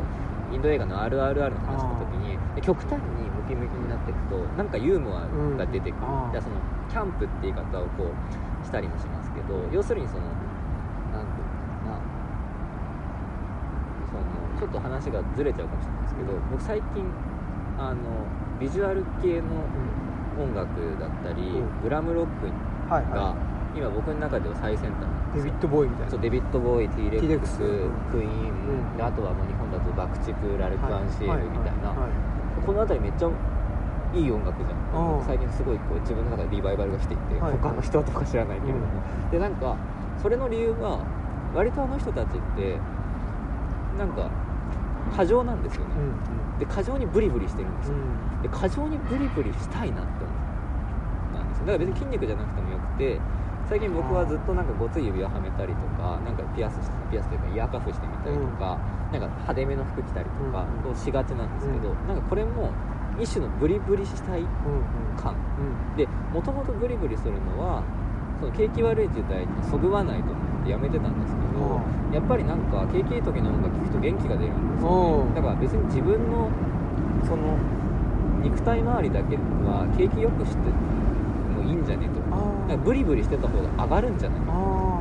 [0.55, 2.99] インド映画の RRR の話した時にで極端に
[3.33, 6.57] ムキムキになっていくとなんかユーモアが出てくる、じゃあその
[6.91, 10.21] キャンプって言い方をこうしたりもしますけど要するにその
[11.13, 11.47] なんていう
[11.89, 12.13] のかな。
[14.13, 14.23] その
[14.61, 17.05] ちょっと話がずれちゃうかもしれないですけど僕最近
[17.79, 17.97] あの
[18.61, 19.65] ビジュアル系の
[20.39, 21.83] 音楽だったり、うん。
[21.83, 22.47] グラムロック
[22.93, 23.37] はいがは
[23.75, 26.11] 今僕の中では最先端デビッド・ボーイみたいな。
[26.11, 28.53] そうデビッド・ボーイ T レックスうんクイーン、
[28.93, 28.97] うん。
[28.97, 31.95] であとはもう日本だと爆竹ラルク・アンシエルみたいな、
[32.65, 33.31] この辺りめっちゃ
[34.13, 37.53] いい音楽じゃん、うん最近すごいこう自分の中でリバイバルが来ていて、はい。
[37.53, 38.87] 他の人とか知らないけれども、
[39.31, 39.77] でなんか
[40.21, 41.01] それの理由は
[41.55, 42.77] 割とあの人たちって
[43.97, 44.29] なんか
[45.17, 46.59] 過剰なんですよね、うん。
[46.59, 47.99] で過剰にブリブリしてるんですよ、う
[48.39, 48.43] ん。
[48.43, 50.33] で過剰にブリブリしたいなって思
[51.33, 51.37] う。
[51.37, 51.67] なんですよ。
[51.67, 53.19] だから別に筋肉じゃなくてもよくて
[53.73, 58.77] 最近僕はずっとなんかごつい指輪はめたりとかなんかピアスしてピアスというかイヤーカフしてみたりとか、
[59.09, 60.93] なんか派手めの服着たりとかうん。
[60.93, 62.69] をしがちなんですけど、うなんかこれも
[63.17, 65.97] 一種のブリブリしたいうんうん感うん。
[65.97, 67.81] でもともとブリブリするのは
[68.45, 71.81] その景気悪い時代にそぐわないと思ってやめてたんですけど、
[72.13, 75.35] やっぱりなんか景気いい時の音楽聴くと元気が出るんですよね。
[75.35, 76.53] だから別に自分の
[77.25, 77.57] その
[78.45, 80.69] 肉体周りだけは景気よくして
[81.63, 82.21] もいいんじゃねと。
[82.21, 82.37] か
[82.69, 84.41] らブリブリしてた方が上がるんじゃない？
[84.49, 85.01] あ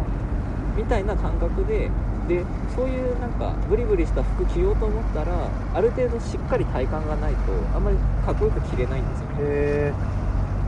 [0.78, 1.89] みたいな感覚で
[2.28, 2.45] で
[2.76, 5.34] そういうなんかブリブリした服着ようと思ったら
[5.74, 9.28] ある程度しっかり体幹がないとあんまりかっこよく着れないんですよ。
[9.30, 9.93] ねへ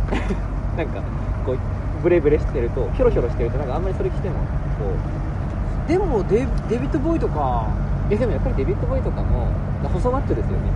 [0.78, 1.02] なんか
[1.46, 1.58] こう
[2.02, 4.40] ブレブレしてるとヒョロヒョロしてるとなんかあんまりそれ着てもこ
[4.86, 5.92] う。
[5.92, 7.68] えでもデデビッド・ボーイとか。
[8.10, 9.48] えでもやっぱりデビッド・ボーイとかも
[9.84, 10.72] 細マッチョですよね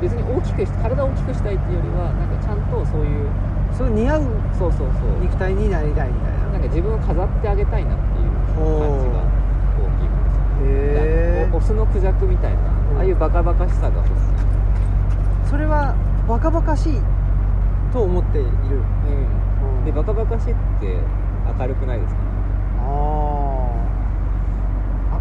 [0.00, 3.28] 別に大きくし体を大きくしたいっていうよりはなんかちゃんとそういう
[3.76, 4.22] それ似合う
[4.58, 5.20] そうそうそう。
[5.20, 6.40] 肉体になりたいみたいな。
[6.50, 9.22] なんか自分を飾ってあげたいなっていう感じが
[9.78, 12.98] 大きいんですよへおオスのクジャクみたいな、うん。
[12.98, 14.14] ああいうバカバカしさが欲しい、
[15.48, 15.94] それは
[16.26, 17.00] バカバカしい
[17.92, 18.50] と思っている。
[18.50, 20.98] うん、でバカバカしいって
[21.58, 22.20] 明るくないですか？
[22.80, 25.16] あー。
[25.16, 25.20] あ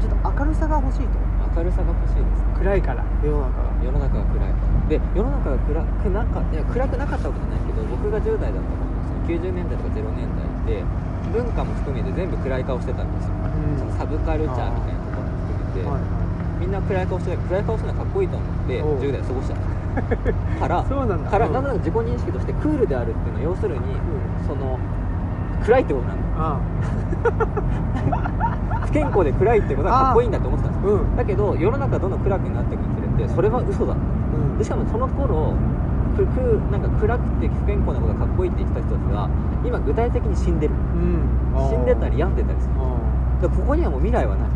[0.00, 1.08] ちょっと明るさが欲しいと。
[1.56, 2.26] 明るさが欲しいです
[2.58, 4.52] 暗いから世の中が世の中が暗い。
[4.88, 10.84] で世の中が暗くなかいや暗くなかったわけじゃないけど僕が10代だった頃その90年代とか0年代って
[11.30, 13.78] 文化も含めて全部暗い顔してたんですよ、うん。
[13.78, 16.20] そのサブカルチャーみたいなところも含めて、はいは
[16.60, 19.00] みんな暗い顔してない暗い顔するのはかっこいいと思っておう。
[19.00, 19.80] 10代過ごしたんです
[20.60, 21.14] からそうなんだ。
[21.16, 21.24] うん。
[21.30, 23.80] からなんとなく自己認識としてクールであるっていうのは要するに、
[24.46, 24.78] その
[25.64, 26.22] 暗いってことなんだ。
[26.36, 26.58] あ
[28.86, 30.92] 不健康で暗いってことはかっこいいんだって思ってたんですよ。
[30.94, 31.16] うん。
[31.16, 32.76] だけど世の中どんどん暗くなって
[33.24, 34.58] いくにつれてそれは嘘だうん。
[34.58, 35.54] でしかもその頃
[36.16, 39.28] くくなんか暗くて不健康なことがかっこいいって言ってた人たちが
[39.64, 40.74] 今具体的に死んでる。
[40.74, 41.70] うん。
[41.70, 42.74] 死んでたり病んでたりする。
[43.40, 44.50] だここにはもう未来はない。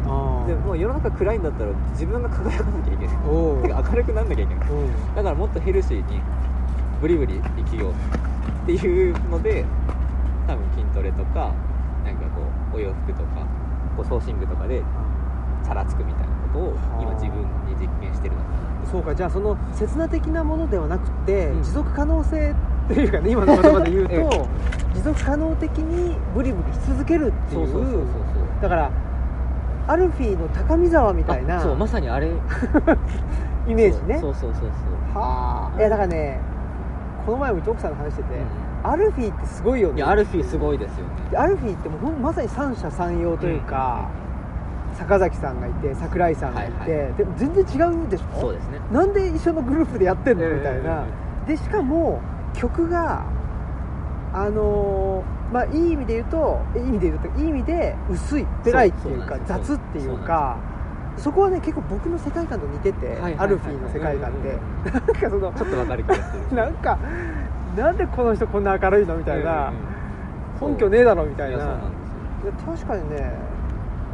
[0.49, 3.17] でもう世の中暗いんだったら自分が輝かなきゃいけない。
[3.62, 4.69] てか明るくなんなきゃいけない。
[4.69, 5.15] うん。
[5.15, 6.21] だからもっとヘルシーに
[7.01, 7.95] ブリブリ生きようっ
[8.67, 9.65] ていうので
[10.47, 11.53] 多分筋トレとか
[12.05, 12.43] なんかこ
[12.73, 13.47] うお洋服とか
[13.97, 14.83] こうソーシングとかで
[15.62, 21.63] チャラつくみたいなことを今自分に実験してるのかなそうかじゃあその刹那的なものではなくて、うん。
[21.63, 24.47] 持続可能性っていうかね今の言葉で言う えと
[24.95, 27.67] 持続可能的にブリブリし続けるっていう。
[27.67, 28.03] そうそうそうそう
[28.63, 28.91] だから
[29.87, 32.31] アルフィーの高見沢みたいなあそうまさにあれ。
[33.67, 34.19] イメージね。
[34.19, 35.79] そうそうそうそうはあ。
[35.79, 36.41] いやだからね
[37.27, 39.97] この前も奥さんと話してて、うアルフィーってすごいよね。
[39.97, 41.13] いやアルフィーすごいですよね。
[41.31, 44.09] でアルフィーってもうまさに三者三様というか、
[44.95, 48.41] 坂崎さんがいて桜井さんがいて、はいはでも全然違うでしょ？
[48.41, 48.81] そうですね。
[48.91, 50.49] なんで一緒のグループでやってんの？
[50.49, 52.23] みたいな、うんでしかも
[52.55, 53.27] 曲が
[54.33, 60.59] あのーまあいい意味で言うといい意味で言うといい意味で薄いペラいっていうか雑っていうか
[61.19, 66.57] そこはね結構僕の世界観と似てて、アルフィーの世界観って、なんかそのちょっとわかる気がする。
[66.57, 66.99] なんか
[67.77, 69.17] なんでこの人こんな明るいの？
[69.17, 71.25] みたいな、うんうん根拠ねえだろ？
[71.27, 71.79] みたいな。
[72.65, 73.31] 確かにね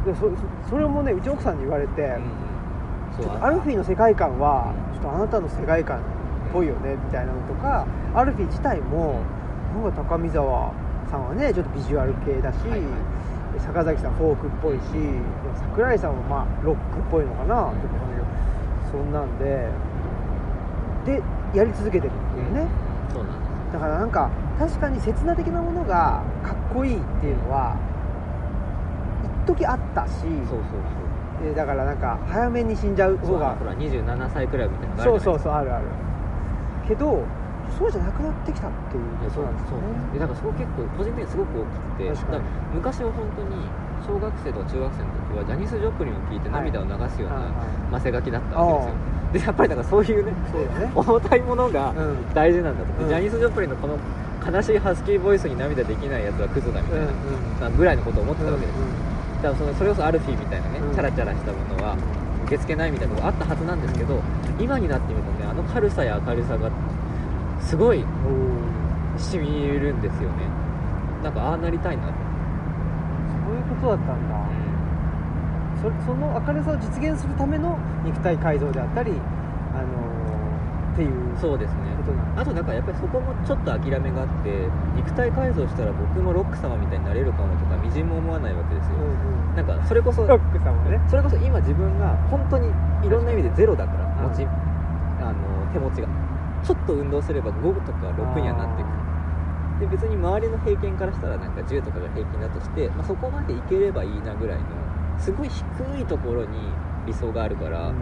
[0.05, 0.31] でそそ
[0.69, 2.21] それもねうち奥さんに言われて、うんうん。
[3.17, 6.01] ちょっとアルフィーの世界観はちょっとあなたの世界観っ
[6.53, 7.85] ぽいよねみたいなのとか
[8.15, 9.21] アルフィー自体も
[9.73, 10.73] なんか高見沢
[11.09, 12.81] さんはねちょっとビジュアル系だし、はいはい。
[13.59, 14.81] 坂崎さんフォークっぽいし
[15.59, 17.91] 桜井さんはまあロックっぽいのかな、ちょっ
[18.89, 19.67] とそんなんで
[21.05, 21.21] で
[21.53, 22.67] やり続けてるっていうね、
[23.11, 23.73] そうなんです。
[23.73, 27.90] だからなんか確かに刹那的なものがかっこいいっていうのは一
[29.45, 30.59] 時あったしそうそう
[31.41, 31.47] そう。
[31.47, 35.85] でだからなんか早めに死んじゃうそう方がほら27歳くらいみたいなそうそうそうあるある。
[36.87, 37.23] けど
[37.77, 42.41] そうじゃなくなってきたっていういやことなんですよそうねでだからそこ結構個人的にすごく大きくて
[42.75, 43.55] 昔は本当に
[44.05, 47.53] 小学生とか中学生の時はジャニス・ジョプリンを聴いて涙を流すような
[47.91, 49.45] マセガキだったわけですよ。
[49.45, 50.91] でやっぱりだからそういうねね。
[50.95, 52.33] 重たいものがうん。
[52.33, 53.09] 大事なんだと、でうん。
[53.09, 53.97] ジャニス・ジョプリンのこの
[54.45, 57.11] 悲しいハスキーボイスに涙できないやつはクズだみたいな、うん
[57.61, 59.10] まあぐらいのことを思ってたわけですよ、う
[59.41, 60.93] だからそのそれこそアルフィーみたいなね、うん。
[60.93, 61.97] チャラチャラしたものは
[62.45, 64.21] 受け付けないみたいなことがあったはずなんですけど
[64.59, 66.69] 今になってみるとねあの軽さや明るさが
[67.59, 68.71] すごいんおー。
[69.17, 70.47] しみるんですよね。
[71.23, 74.35] なんかああなりたいなと、そういうことだったんだ。
[75.81, 81.91] そその明るさを実現するための肉体改造であったりあのーっていうそうですね。
[82.01, 90.97] ことなんだあとなんかやっぱりそこもちょっと諦めがあって肉体改造したら僕もロック様みたいになれるかもとかみじんも思わないわけですよ、うんなんかそれこそロックさんもね。
[91.09, 92.71] それこそ今自分が本当に
[93.05, 94.31] いろんな意味でゼロだからうん。
[94.31, 96.07] 持ち、あの手持ちが。
[96.63, 104.65] ちょっと運動すれば5とか6にはなっていくで別に周りの平均からしたらなんか10とかが平均だとして、まあ、そこまでいければいいなぐらいの
[105.17, 105.63] すごい低
[105.99, 106.69] いところに
[107.07, 107.95] 理想があるから、うん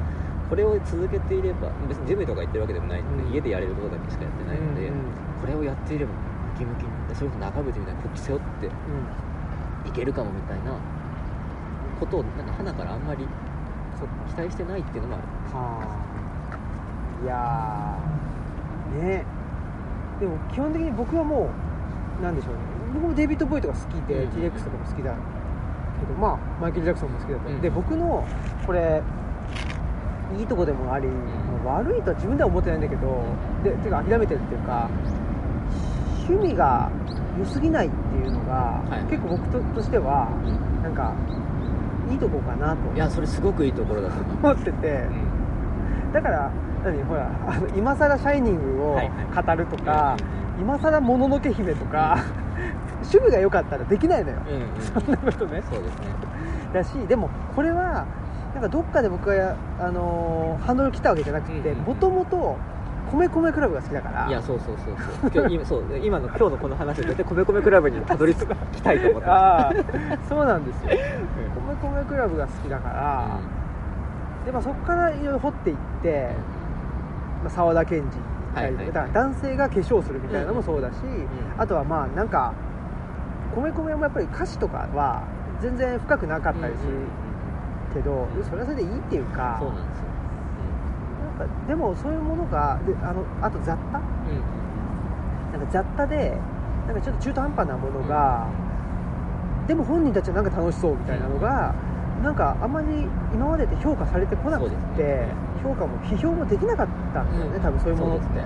[0.49, 3.33] これを続けていれば別にジムとか行ってるわけでもないので、うん。
[3.33, 5.01] 家でやれることだけしかやってないので、うんうん。
[5.41, 6.17] これをやっていればム
[6.57, 10.73] キムキになってそれこそ中渕みたいな国旗背負っていけるかもみたいな
[11.99, 13.27] ことをなんか花からあんまり
[14.27, 15.23] 期待してないっていうのもある。
[15.53, 15.79] は
[17.21, 17.23] あ。
[17.23, 19.03] いやー。
[19.03, 19.25] ね。
[20.19, 21.49] でも基本的に僕はも
[22.19, 22.59] うなんでしょうね。
[22.93, 25.17] 僕もデイビッド・ボーイとか好きで、うん T-REX とかも好きだけ
[25.99, 27.61] けどまあマイケル・ジャクソンも好きだったり、うん。
[27.61, 28.27] で僕の
[28.65, 29.01] これ
[30.37, 31.07] いいとこでもあり、
[31.65, 33.23] 悪いとは自分では思ってないんだけど
[33.63, 34.89] でてか諦めてるっていうか
[36.27, 36.89] 趣味が
[37.37, 39.11] 良すぎないっていうのが、はい。
[39.11, 40.83] 結構僕ととしてはうん。
[40.83, 41.13] なんか
[42.09, 42.95] いいとこかなと。
[42.95, 45.05] いやそれすごくいいところだと思ってて。
[46.13, 46.51] だから
[46.83, 49.45] 何ほらあの今更シャイニングをはいはい。
[49.45, 50.15] 語るとか、
[50.57, 52.23] う今更もののけ姫とか
[53.01, 54.81] 趣味が良かったらできないのよ、うんうん。
[54.81, 55.63] そんなことね。
[55.69, 56.07] そうですね。
[56.73, 58.05] だしでもこれは
[58.53, 62.57] なんかどっかで僕が、あのーハンドル切ったわけじゃなくてうんもともと
[63.11, 64.27] 米米クラブが好きだから。
[64.27, 65.51] いやそうそうそうそう。
[65.51, 69.73] 今そう今の今日のこの話で絶対 米米クラブにたどり着きたいと思ってまああ
[70.27, 70.89] そうなんですよ。
[70.89, 70.95] す
[71.81, 73.27] 米米クラブが好きだから、
[74.45, 76.29] でまあ、そこからいろいろ掘っていって、
[77.43, 78.85] まあ、沢田研二はいはい。
[78.87, 81.27] だから男性が化粧するみたいなのもそうだし、ん。
[81.57, 82.53] あとはまあなんか
[83.55, 85.23] 米米もやっぱり歌詞とかは
[85.61, 86.93] 全然深くなかったりする
[87.93, 90.05] けど、それはそれでいいっていうかそうなんですよ。
[91.39, 93.97] なんかでもそういうものがであのあと雑多？
[93.97, 94.03] うん。
[94.03, 94.59] うん
[95.51, 96.37] なんか雑多で
[96.85, 98.47] なんかちょっと中途半端なものが、
[99.67, 101.73] でも本人たちはなんか楽しそうみたいなのが、
[102.23, 102.87] なんかあまり
[103.33, 105.27] 今までって評価されてこなくて、ね。
[105.63, 108.17] 評価も批評もできなかったんだよね、多分そういうもの。
[108.17, 108.25] って。
[108.39, 108.45] だ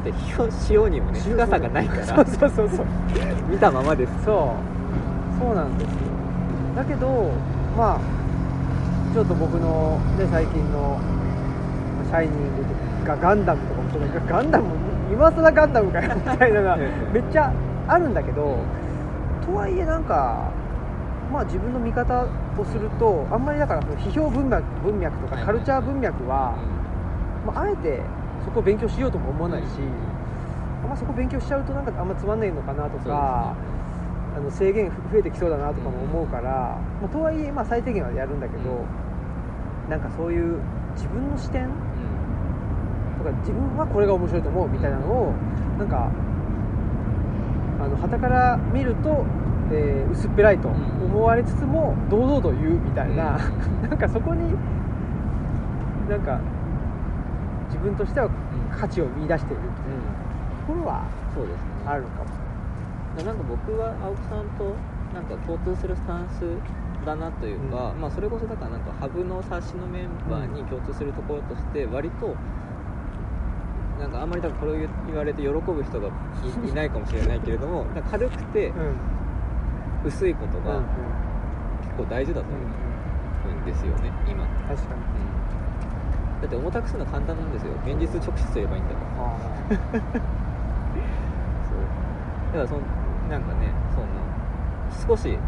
[0.00, 2.06] って批評しようにもね深さがないから。
[2.16, 2.86] そうそうそうそう。
[3.48, 4.24] 見たままです。
[4.24, 5.38] そう。
[5.38, 5.98] そうなんですよ。
[6.74, 7.30] だけど
[7.76, 7.98] まあ
[9.12, 10.98] ちょっと僕の、ね、最近の
[12.08, 12.64] 「シャイニング」
[13.04, 14.64] とかガンダムとかもそうだけどガンダム
[15.12, 16.76] 今更ガンダムかよみたいなのが
[17.12, 17.52] めっちゃ
[17.88, 18.56] あるんだけど
[19.44, 20.50] とはいえなんか
[21.30, 22.24] まあ自分の見方
[22.58, 25.44] をするとあんまりだからその批評文脈文脈とかはい。
[25.44, 26.54] カルチャー文脈は、
[27.46, 28.00] まあ、あえて
[28.44, 29.66] そこを勉強しようとも思わないし、
[30.82, 33.54] あんまそこ勉強しちゃうとなんかあんまつまんないのかなとか、
[34.34, 38.84] あの制限増えてきそうだなとかも思うから、まあ、とはいえまあ最低限はやるんだけど、
[39.88, 40.58] なんかそういう
[40.94, 41.68] 自分の視点
[43.18, 45.32] とか自分はこれが面白いと思うみたいなのを
[45.78, 46.10] なんか
[47.80, 49.24] あの旗から見ると、
[49.72, 53.38] えー薄っぺらいと思われつつも堂々と言うみたいな、
[53.88, 54.54] なんかそこに
[56.08, 56.38] なんか
[57.68, 58.28] 自分としては
[58.70, 59.62] 価値を見出している
[60.66, 61.04] ところは
[61.34, 61.62] そうですね。
[61.86, 62.51] あるかも。
[63.20, 64.76] なんか僕は青木さんと
[65.12, 66.56] なんか共通するスタンス
[67.04, 68.00] だなというか、うん。
[68.00, 72.34] まあそれこそだからなんかハブの冊子のメンバーに共通するところとして割と
[73.98, 76.08] なんかあんまり多分これを言われて喜ぶ人が
[76.64, 78.96] いいないかもしれないけれども 軽くてうん。
[80.04, 80.84] 薄いことがうんうん。
[81.82, 82.60] 結構大事だと思う
[83.62, 85.00] んですよね今、確かに。
[86.40, 87.74] だって重たくするの簡単なんですよ。
[87.86, 89.10] 現実直視すればいいんだから。
[89.22, 89.36] あ
[89.70, 89.76] そ
[91.76, 91.78] う。
[92.52, 92.80] だからその
[93.32, 95.38] なんかねその少し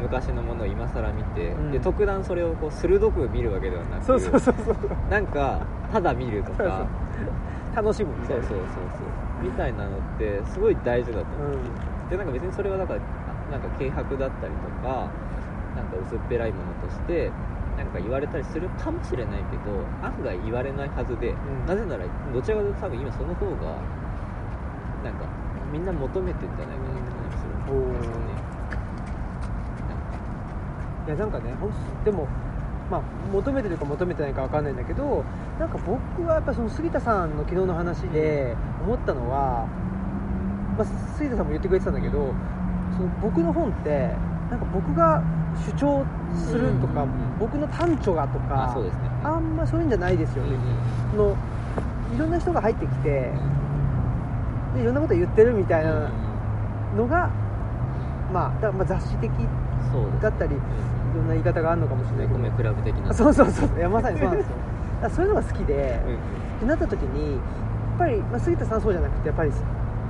[0.00, 1.72] 昔のものを今更見て、うん。
[1.72, 4.76] で特段それをこう鋭く見るわけではなくそうそうそうそう。
[5.10, 6.86] なんかただ見るとそうか
[7.74, 8.48] 楽しむみたいうな。
[8.48, 8.80] そそうそうそ
[9.42, 9.44] う。
[9.44, 12.08] みたいなのってすごい大事だと思う、うん。
[12.08, 13.00] でなんか別にそれはだから
[13.50, 15.10] なんか軽薄だったりとか
[15.74, 17.32] なんか薄っぺらいものとして
[17.76, 21.66] なんか言われたりするかもしれないけど案外言われないはずで、ん。
[21.66, 23.82] なぜならどちらかというと多分今その方が
[25.02, 25.26] なんか
[25.72, 27.11] みんな求めてんじゃないかな
[27.72, 28.18] ですよね、
[31.06, 32.28] いやなんかねほんとでも
[32.90, 33.02] まあ
[33.32, 35.24] 求めてるか求めてないかわかんないんだけど
[35.58, 39.66] なんか僕はやっぱその杉田さんの昨日の話で思ったのは、
[40.76, 42.34] まあ、杉田さんも言ってくれてたんだけど
[42.96, 44.14] その僕の本って
[44.50, 45.22] なんか僕が
[45.66, 48.92] 主張するとか、うんうんうん僕の短調がとかね。
[49.24, 50.56] あんまそういうんじゃないですよね、
[51.10, 51.36] その
[52.14, 53.32] いろんな人が入ってきて
[54.74, 56.08] でいろんなこと言ってるみたいな
[56.96, 57.30] のが、
[58.32, 59.30] まあ、だまあ雑誌的
[60.20, 60.58] だったりい
[61.14, 62.38] ろんな言い方があるのかもしれないけど。
[62.38, 63.10] 米クラブ的な。
[63.10, 63.78] あそうそうそう。
[63.78, 64.56] いやまさにそうなんですよ。
[65.10, 69.50] そういうのが好きで、うんってなった時にやっぱり、まあ、杉田さんはそうじゃなくてやっぱり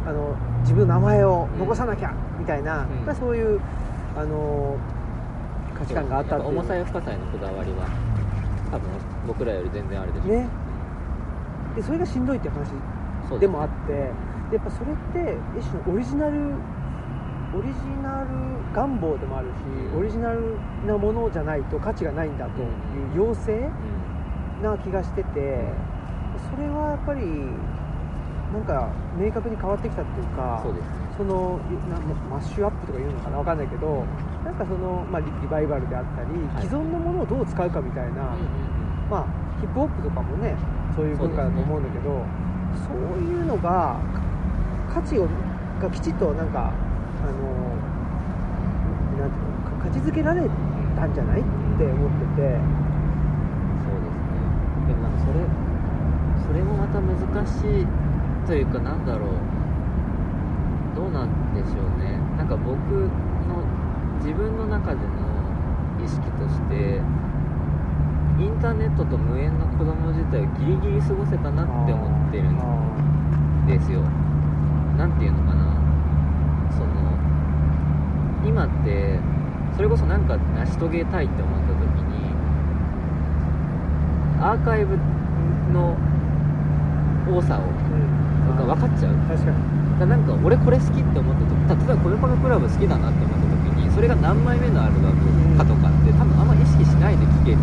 [0.07, 3.14] あの自分の名前を残さなきゃみたいな、うん。
[3.14, 3.61] そういう
[4.16, 4.77] あの
[5.79, 7.87] 価値観があったっ重さや深さへのこだわりは
[8.70, 8.89] 多分
[9.27, 10.49] 僕らより全然あるでしょうね。
[11.75, 16.53] でそれがしんどいっていう話でもあってでやっぱそれって一種のオリジナル
[17.55, 18.28] オリジナル
[18.74, 19.53] 願望でもあるし
[19.96, 22.68] オリジナルなものじゃないと価値がないんだという
[23.16, 24.03] 要請うん。
[24.62, 25.74] な気がしてて
[26.55, 27.20] それはやっぱり
[28.53, 31.03] なんか明確に変わってきたっていうかそうですね。
[31.16, 31.59] その
[31.90, 31.98] な
[32.30, 34.05] マッシュアップとか言うのかなわかんないけど
[34.44, 36.62] なんかその、まあ、リリバイバルであったり、はい。
[36.64, 38.32] 既存のものをどう使うかみたいな、
[39.11, 39.26] まあ、
[39.61, 40.57] ヒップホップとかもね
[40.96, 42.24] そういう文化だと思うんだけど
[42.86, 44.00] そう,、いうのがか
[44.94, 45.28] 価値を
[45.80, 46.72] がきちっとなんか
[47.23, 47.43] あの
[49.18, 50.43] なんていうのか価値づけられ
[50.97, 51.45] たんじゃないっ
[51.79, 52.59] て思ってて。
[53.83, 54.39] そうですね。
[54.89, 55.41] でもなんかそれ
[56.47, 57.16] それもまた難
[57.47, 57.87] しい
[58.47, 59.31] というかなんだろう。
[60.95, 62.18] どうなんでしょうね。
[62.37, 62.77] なんか僕
[63.49, 63.64] の
[64.20, 65.07] 自分の中での
[66.05, 67.01] 意識として
[68.39, 74.03] インターネットと無縁の子供自体をギリギリ過ごせたなって思ってるんですよ。
[74.99, 75.62] なんていうのかな。
[78.53, 79.18] 今って
[79.74, 82.28] それこそ何か成し遂げたいって思った時に
[84.44, 84.98] アーカイブ
[85.72, 85.96] の
[87.32, 89.14] 多さをう分かっちゃう。
[89.24, 89.57] 確かに。
[89.96, 97.57] だからなんか俺これ好きって思った時例えば「コメコメクラブ」好きだなって思った時にそれが何枚目のアルバムかとかって多分あんま意識しないで聴け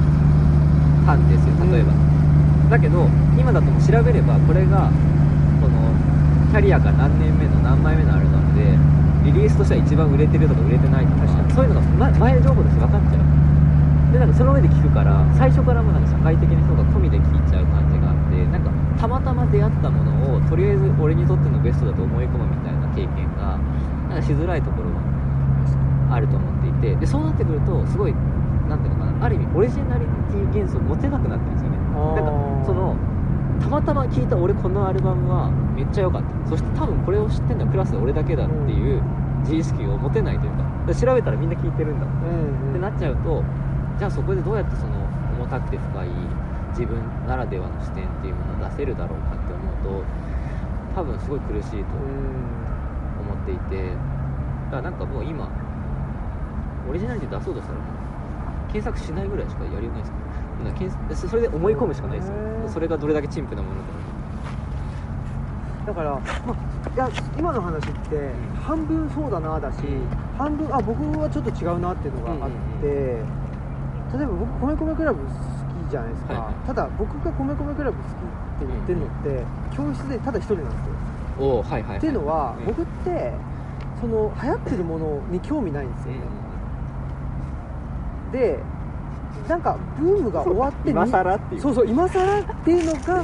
[1.05, 1.93] たんですよ例えば、
[2.69, 3.05] だけど
[3.37, 4.89] 今だともう調べればこれが
[5.61, 5.93] その
[6.49, 8.48] キャリアが何年目の何枚目のアルバムで
[9.31, 13.25] リリースとしては一番売れてるとか売れてないとかそういうのが、ま、前情報として分かっちゃう。
[14.09, 23.59] でなんかその上で聞くから最初からもなんか社会的な人が込みで聞いちゃう感じがあってなんかたまたま出会ったものをとりあえず俺にとってのベストだと思い込むみたいな経験が
[24.09, 24.97] なんかしづらいところが
[26.15, 26.95] あると思っていて。
[26.95, 28.15] でそうなってくるとすごい
[28.67, 31.77] なんていうのかなある意味オリジナリティ元素を持てなくなってるんですよね。
[31.77, 32.95] なんかその
[33.59, 39.01] たまたま聞いた俺このアルバムはめっちゃ良かったそして多分これを知ってるのはクラスで俺だけだっていう
[39.41, 42.05] 自意識を持てないというか調べたらみんな聞いてるんだ。
[42.05, 43.43] うんってなっちゃうと
[43.97, 44.93] じゃあそこでどうやってその
[45.37, 46.09] 重たくて深い
[46.71, 50.03] 自分ならではの視点っていうものを出せるだろうかって思うと
[50.95, 51.83] 多分すごい苦しいとうん
[53.21, 53.93] 思っていて。
[54.69, 55.49] だからなんかもう今
[56.87, 57.85] オリジナリティ出そうとしたらも
[58.69, 60.05] う検索しないぐらいしかやりようないで
[60.85, 62.35] すからそれで思い込むしかないですよ。
[62.67, 63.87] それがどれだけ陳腐なものか。
[65.87, 66.19] だから、ま
[66.53, 66.55] あ、
[66.95, 68.31] いや今の話って
[68.65, 69.77] 半分そうだなだし
[70.37, 76.53] 半分あ僕はちょっと違うなっていうのがあって、例えば僕米米クラブ好きじゃないですか、はいはい。
[76.67, 78.15] ただ僕が米米クラブ好きっ
[78.59, 79.45] て言ってるのって、
[79.77, 80.93] 教室でただ一人なんですよ、
[81.39, 82.65] おおはいはい、はい、っていうのは、うん。
[82.65, 83.33] 僕って
[84.01, 86.19] その流行ってるものに興味ないんですよね、
[88.31, 88.59] で
[89.47, 91.61] なんかブームが終わってみ今更っていう。
[91.61, 93.23] そうそう今更っていうのが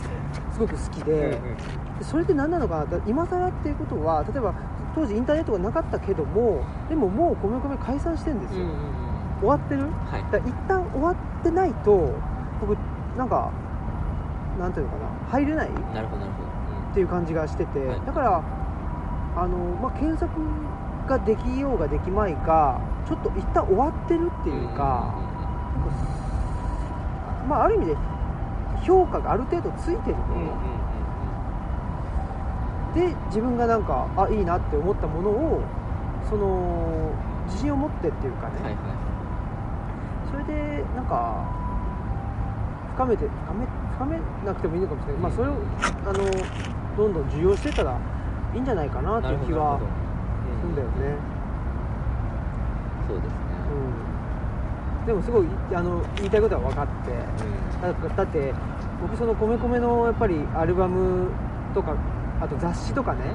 [0.53, 1.39] すごく好きで
[2.01, 2.85] それって何なのかな？
[2.85, 4.53] だ今更っていうことは例えば
[4.93, 8.79] 当時インターネットがなかったけどもでももう米米解散してるんですよ、うんうんうん。
[9.39, 9.83] 終わってる？
[9.83, 10.31] はい。
[10.31, 12.13] だ一旦終わってないと
[12.59, 12.77] 僕
[13.17, 13.51] なんか
[14.59, 15.09] なんていうのかな？
[15.29, 15.69] 入れない？
[15.69, 18.01] っなるほどなるほど、ていう感じがしてて、はい。
[18.05, 18.43] だから
[19.37, 20.31] あの、まあ、検索
[21.07, 25.13] ができようができまいがちょっと一旦終わってるってうんいうか、
[27.47, 27.97] まあある意味で
[28.83, 30.43] 評価がある程度ついてるもうんうん。
[30.43, 30.84] うんの、
[32.95, 35.61] で自分がなんかあいいなって思ったものを
[36.27, 37.11] その
[37.45, 38.73] 自信を持ってっていうかね、うんはい。
[38.73, 38.79] は
[40.31, 41.43] それでなんか
[42.95, 45.53] 深めて深め深めなくてもいいのかもしれない、まあ、それを
[46.05, 46.13] あの
[46.97, 47.99] どんどん受容してたら
[48.53, 49.79] いいんじゃないかなっていう気は
[50.59, 51.17] するんだよね、
[53.07, 53.35] そうですね、
[54.99, 57.65] うん、でもすごいあの言いたいことは分かって。
[57.81, 58.53] だだって
[59.01, 61.29] 僕その米米のやっぱりアルバム
[61.73, 61.95] とか
[62.45, 63.33] あと雑誌とかね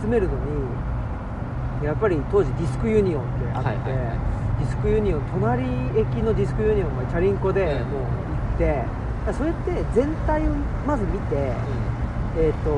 [0.00, 4.18] 集めるのにやっぱり当時ディスクユニオンってあって、はいはいはい。
[4.60, 5.64] ディスクユニオン隣
[6.00, 7.90] 駅のディスクユニオンまでチャリンコでうん。
[7.90, 8.08] もう行
[8.54, 8.86] って、だか
[9.26, 10.54] らそれって全体を
[10.86, 11.52] まず見て、
[12.40, 12.72] えー、と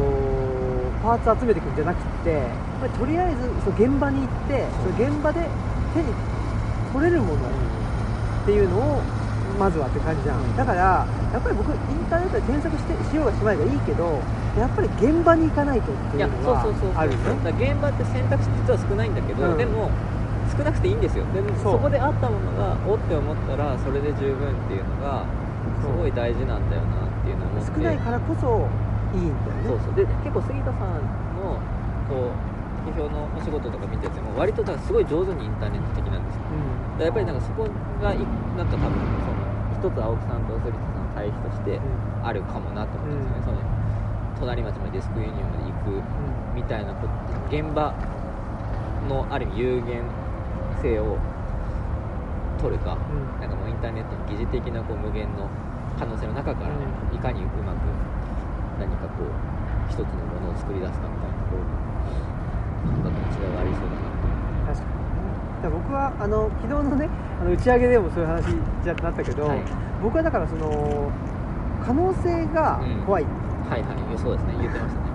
[1.03, 2.43] パーツ集めていくんじゃなくて
[2.99, 5.47] とりあえずその現場に行ってその現場で
[5.95, 6.11] 手に
[6.93, 9.03] 取れるものっていうのを
[9.59, 14.21] まずはって感じじゃん、だからやっぱり僕インターネットで検索してしようがしまいがいいけど
[14.57, 17.03] やっぱり現場に行かないとっていうのはそうそうそうそう。
[17.03, 17.53] あるよね。
[17.61, 19.59] 現場って選択肢実は少ないんだけど、うん。
[19.59, 19.91] でも
[20.57, 21.25] 少なくていいんですよ。
[21.35, 25.27] でもそこであったものがおって思ったらそれで十分っていうのが
[25.81, 28.65] すごい大事なんだよなっていうのを少ないからこそ
[29.13, 29.69] いいんだよね。
[29.69, 29.95] そうそう。
[29.95, 31.05] で結構杉田さん
[31.37, 31.61] の
[32.09, 36.41] こう批評のお仕事とか見てても割とだからすごい上手にインターネット的なんですよ。
[36.49, 36.99] うん。
[36.99, 37.69] でやっぱりなんかそこ
[38.01, 38.17] がい
[38.57, 38.97] なんか多分
[39.77, 41.81] その一つ青木さんと杉田さんの対比として
[42.23, 43.59] あるかもなと思ったんですよね、その
[44.41, 46.03] 隣町までデスクユニオンまで行く
[46.55, 47.95] みたいなこと現場
[49.09, 50.03] のある意味有限
[50.83, 51.17] 性を
[52.61, 53.41] 取るかうん。
[53.41, 55.49] なんかもうインターネットの疑似的なこう無限の
[55.99, 56.75] 可能性の中からね、
[57.15, 57.79] いかにうまく
[58.79, 59.29] 何かこう
[59.89, 61.71] 一つのものを作り出すかみたいなところに
[62.93, 64.97] 感覚の違いがありそうだな確かに。
[64.97, 65.33] ね
[65.63, 67.09] だ僕はあの昨日のね
[67.41, 68.45] あの打ち上げでもそういう話
[68.85, 69.63] じゃなったけど、はい。
[70.03, 71.11] 僕はだからその
[71.85, 73.27] 可能性が怖い、
[73.69, 75.07] はいはいそうですね言ってましたね。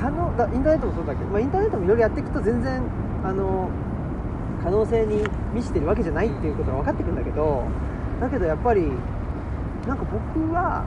[0.00, 2.82] 可能だインターネットもそうだけど、まあ、インターネットもいろいろやっていくと全然
[3.22, 3.68] あの
[4.62, 7.64] 可能性に満ちてるわけじゃないっていうことが分かってくるんだけど
[8.20, 8.88] だけどやっぱり
[9.86, 10.84] なんか僕は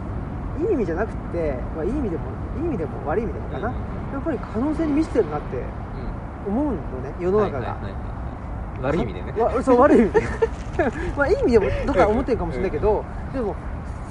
[0.59, 2.23] いい意味じゃなくて、まあ、いい意味でも
[2.57, 3.73] いい意味でも悪い意味でもかな、うん。
[4.13, 5.57] やっぱり可能性に満ちてるなって
[6.47, 6.71] 思うの
[7.01, 8.81] ね世の中が、はいはいはいはい。
[8.81, 9.31] 悪い意味でね。
[9.41, 10.21] わそう悪い意味で
[11.17, 13.55] まあいい意味でもどっか思ってるかもしれないけど、でも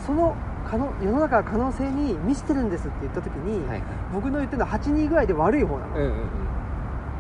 [0.07, 0.35] その
[0.73, 3.83] 可能世の中が可能性に満ちてるんですって言った時に、はいはい。
[4.15, 6.17] 僕の言ってるのは8人ぐらいで悪い方なの、うんうんうん。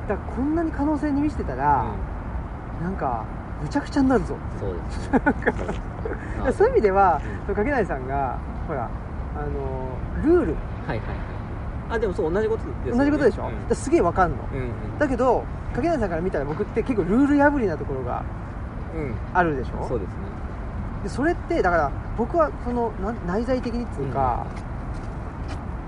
[0.09, 1.85] だからこんなに可能性に満ちてたら、
[2.81, 3.27] なんか
[3.63, 5.21] むちゃくちゃになるぞうんそうですね
[6.57, 8.89] そういう意味ではうん掛内さんがほら
[9.37, 10.55] あのルール。
[10.87, 10.99] はいはいはい。
[11.91, 12.99] あでもそう同じことですよね。
[12.99, 13.77] 同じことでしょ、うん。
[13.77, 14.37] すげえわかんの。
[14.51, 14.99] うんうん。
[14.99, 15.45] だけど
[15.75, 18.23] 掛内さんから見たら僕って結構ルール破りなところが
[18.97, 19.15] うん。
[19.35, 19.87] あるでしょ？
[19.87, 20.15] そうですね
[21.03, 24.47] でそれってだから僕はそのな内在的にっていうか、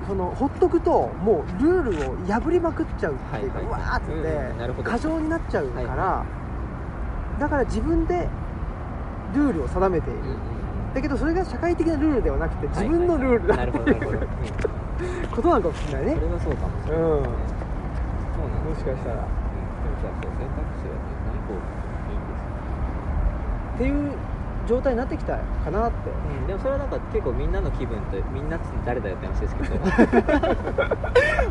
[0.09, 3.73] そのほっとくともうルールを破りまくっちゃうっていうか、はいはい。
[3.73, 6.25] わーっつって、過剰になっちゃうから、は
[7.39, 8.29] だから自分で
[9.35, 10.37] ルールを定めている、うんうん
[10.95, 14.29] だけどそれが社会的なルールではなくて自分のルールだなるほどなるほど、うん。
[15.35, 16.15] ことなのかもしれないね。
[16.15, 17.25] それはそうかもしれない、うん。
[17.25, 17.33] そう
[18.47, 19.19] なんもしかしたら。
[19.19, 19.35] うん。
[19.35, 23.75] でもじゃあそう選択肢はねない方がいいんですよ。
[23.75, 24.15] っていう
[24.67, 26.11] 状態になってきたかなって。
[26.11, 29.75] うん、でもそれはなんか結構みんなの気分とみんなって誰だよって話ですけど。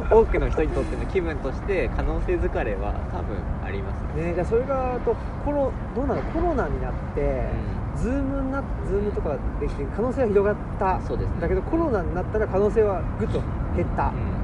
[0.12, 4.26] 多くの人にとっての気分として可能性疲れは多分ありますね。
[4.28, 6.22] ねじゃあそれがところどうなの？
[6.24, 7.50] コロナになって、
[7.96, 11.42] ズームになズームとかできて可能性は広がったそうですね。
[11.42, 13.42] だけどコロナになったら可能性はぐっと
[13.76, 14.44] 減った、うん。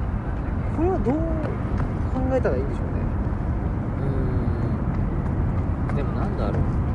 [0.76, 2.92] これはどう考えたらいいんでしょうね
[5.90, 6.89] うんでもなんだろう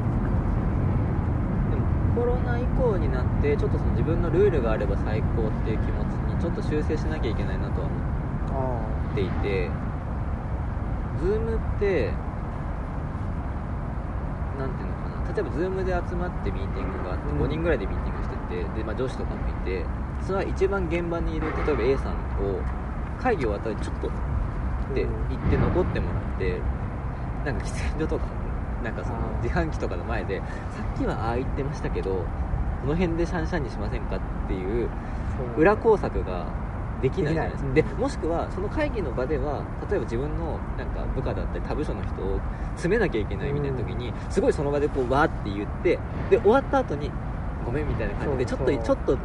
[2.15, 7.95] コロナ以降になってちょっとその自分のルールがあれば最高っていう気持ちにちょっと修正しなきゃいけないなとは思
[8.51, 9.69] あっていて。
[11.15, 12.11] Zoom って
[14.59, 15.33] なんていうのかな。
[15.33, 17.41] 例えば Zoom で集まってミーティングがあってうん。
[17.41, 19.85] 5人ぐらいでミーティングしててで、まあ、上司とかもいて
[20.21, 22.61] それは一番現場にいる例えば A さんを
[23.21, 24.11] 会議終わったらちょっとっ
[24.93, 25.07] てっ
[25.49, 26.61] て残ってもらって
[27.43, 28.25] なんか喫煙所とか
[28.85, 30.45] なんかその自販機とかの前でさ
[30.95, 32.23] っきはああ言ってましたけど
[32.81, 34.89] この辺でシャンシャンにしませんかっていう
[35.57, 36.45] 裏工作が
[37.01, 37.73] できないじゃないですか。
[37.73, 38.01] でできない。
[38.01, 42.39] もしくはその会議の場では例えば自分のなんか部下だったり他部署の人を
[42.75, 47.11] 詰めなきゃいけないみたいな時に、すごいその場でこうわーって言ってで終わった後に
[47.65, 49.17] ごめんみたいな感じでちょっとちょっと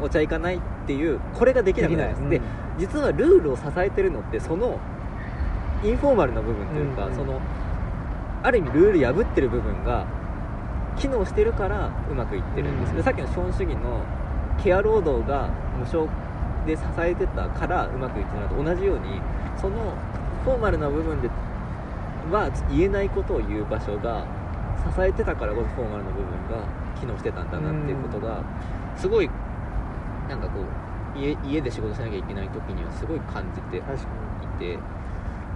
[0.00, 2.46] お茶行かないっていうこれができなくなるんです、できで
[2.78, 4.78] 実はルールを支えてるのってその
[5.84, 7.16] インフォーマルな部分というか、うんうん。
[7.16, 7.40] その
[8.42, 10.06] ある意味ルール破ってる部分が
[10.96, 12.96] 機能してるからうまくいってるんです、うん。
[12.96, 14.02] でさっきの資本主義の
[14.62, 16.08] ケア労働が無償
[16.66, 19.20] で支えてたからうまくいってるのと同じように
[19.56, 19.94] その
[20.44, 21.28] フォーマルな部分で
[22.30, 24.26] は言えないことを言う場所が
[24.92, 26.66] 支えてたからこそフォーマルな部分が
[27.00, 28.42] 機能してたんだなっていうことが
[28.96, 29.30] すごい
[30.28, 33.98] なんかこう家家で仕事しなきゃいけない時にはすごい感じていてだか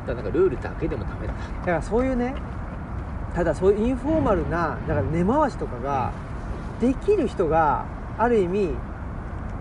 [0.07, 1.35] らなんかルールだけでもダメだ。
[1.35, 2.35] だからそういうね
[3.35, 6.13] ただそういうインフォーマルなだから根回しとかが
[6.81, 7.85] できる人が
[8.19, 8.71] ある意味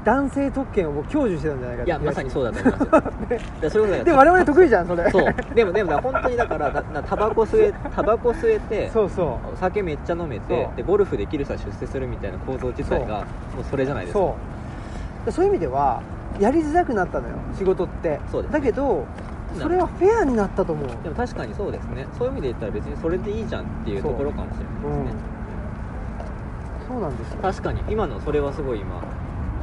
[0.04, 3.80] 男性特権を享受してたんじゃないかいやまさにそううだと思います。
[3.80, 5.10] こで我々得意じゃんそれ。
[5.12, 5.36] そう。
[5.54, 14.36] でもでも本当にだからだだタバコ吸えタバコ吸えてそうそうお酒めっちゃ飲めてでゴルフできる人は出世するみたいな構造自体がもうそれじゃないですかそ
[15.28, 16.02] うそういう意味では
[16.40, 19.06] やりづらくなったのよ仕事ってそうですだけど
[19.54, 20.88] それはフェアになったと思う。
[21.04, 22.08] でも確かにそうですね。
[22.18, 25.20] そういう意味で言ったら別にそれでいいじゃんっていうところかもしれないですね、
[26.88, 27.40] そうなんですよ。
[27.42, 29.02] 確かに今のそれはすごい今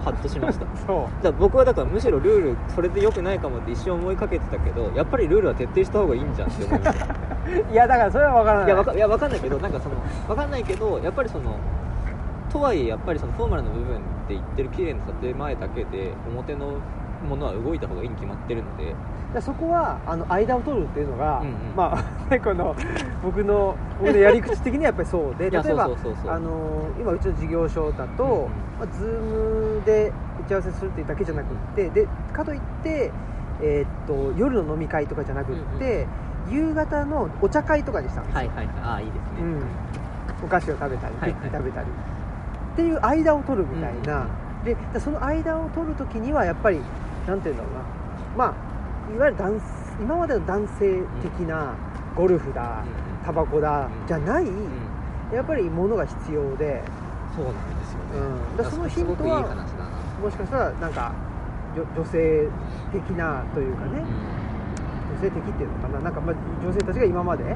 [0.04, 0.66] ハッとしました。
[0.86, 1.32] そう。
[1.38, 7.06] 僕はだからむしろルールそれで良くないかもって一瞬思いかけてたけどやっぱりルールは徹底した方がいいんじゃんって思いました
[7.72, 8.66] いやだからそれは分からない。
[8.66, 9.96] いやわかいやわかんないけどなんかその
[10.28, 11.56] わかんないけどやっぱりその
[12.50, 16.74] とはいえやっぱりそのフォーマルな部分って言ってる綺麗な建前だけで表の
[17.26, 18.94] ものは動いた方がいいに決まってるので。
[19.34, 21.54] でそこはあの間を取るっていうのが、うんうん。
[21.76, 22.74] まあ ねこの
[23.22, 25.90] 僕の僕のやり口的にはやっぱりそうで 例えば
[26.98, 28.38] 今うちの事業所だと、うんうん。
[28.38, 30.12] まあ、ズームで
[30.46, 33.12] 打ち合わせするっていうだけじゃなくってでかといって、
[33.60, 36.06] えーっと夜の飲み会とかじゃなくって、
[36.48, 38.68] 夕方のお茶会とかにしたんですよ、はいはいはい。
[38.82, 39.62] ああいいですね、うん、
[40.44, 41.50] お菓子を食べたり、はいはい。
[41.52, 41.86] 食べたり。
[41.86, 44.26] っていう間を取るみたいな、
[44.64, 46.80] ででその間を取るときにはやっぱり
[47.28, 47.80] なんていうんだろうな。
[48.36, 49.60] まあいわゆる男
[50.00, 51.74] 今までの男性的な
[52.16, 52.82] ゴルフだ、
[53.24, 54.06] タバコだ、うん。
[54.06, 55.34] じゃない、うん。
[55.34, 56.82] やっぱりものが必要で。
[57.36, 58.04] そうなんですよね、
[58.50, 58.56] うん。
[58.56, 59.42] だそのヒントは
[60.22, 61.12] もしかしたらなんか
[61.76, 62.48] 女女性
[62.90, 64.02] 的なというかね、
[65.14, 66.00] 女性的っていうのかな。
[66.00, 67.54] なんかまあ女性たちが今まで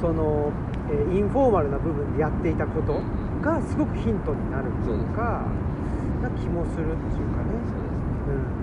[0.00, 0.50] その、
[0.90, 3.00] えーインフォーマルな部分でやっていたこと
[3.42, 5.46] がすごくヒントになるというか
[6.22, 8.60] な気もするっていうかねそうですうん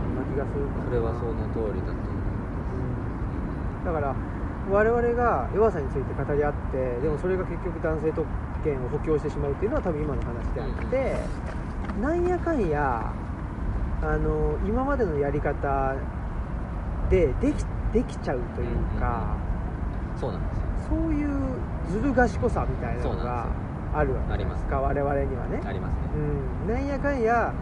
[0.00, 0.66] そんな気がする。
[0.84, 2.12] それはその通りだと思う
[3.82, 3.86] ん。
[3.86, 4.14] だから
[4.70, 8.26] 我々が弱さについて語り合ってでもそれが結局男性特
[8.64, 11.16] 権を補強してしまうっていうのは多分今の話であって、
[12.00, 13.12] なんやかんや
[14.02, 15.94] あの今までのやり方
[17.10, 19.36] でできできちゃうというか、
[20.16, 20.64] うそうなんですよ。
[20.88, 21.56] そういう
[21.90, 23.46] ずる賢さみたいなのが
[23.94, 25.62] あるわけですか我々にはね。
[25.64, 25.98] ありますね。
[26.16, 27.52] うん、なんやかんや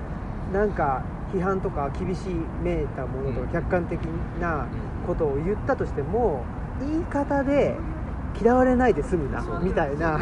[0.53, 1.03] なんか
[1.33, 2.29] 批判とか厳し
[2.63, 4.01] めいたものとうんか客観的
[4.41, 6.45] なうんことを言ったとしても
[6.81, 7.77] 言い方で
[8.41, 10.19] 嫌われないで済むなみたいな。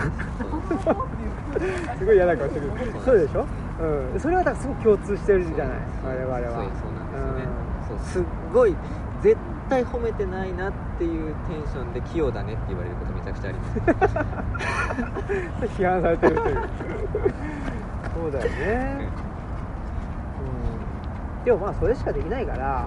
[1.99, 2.71] すごい嫌な顔してる。
[3.05, 3.47] そうでしょ、
[3.81, 6.41] うん、それはだからすごく共通してるじゃない我々は。
[6.41, 7.45] そうなんですよね、
[7.89, 8.77] そうすっごい
[9.23, 9.37] 絶
[9.69, 13.79] 対褒めてないなっていうテンションで器用だねって言われることめちゃくちゃあります。
[13.79, 16.57] う ん批判されてるという。
[18.15, 19.30] そうだよね、うん、
[21.45, 22.86] でもまあそれしかできないから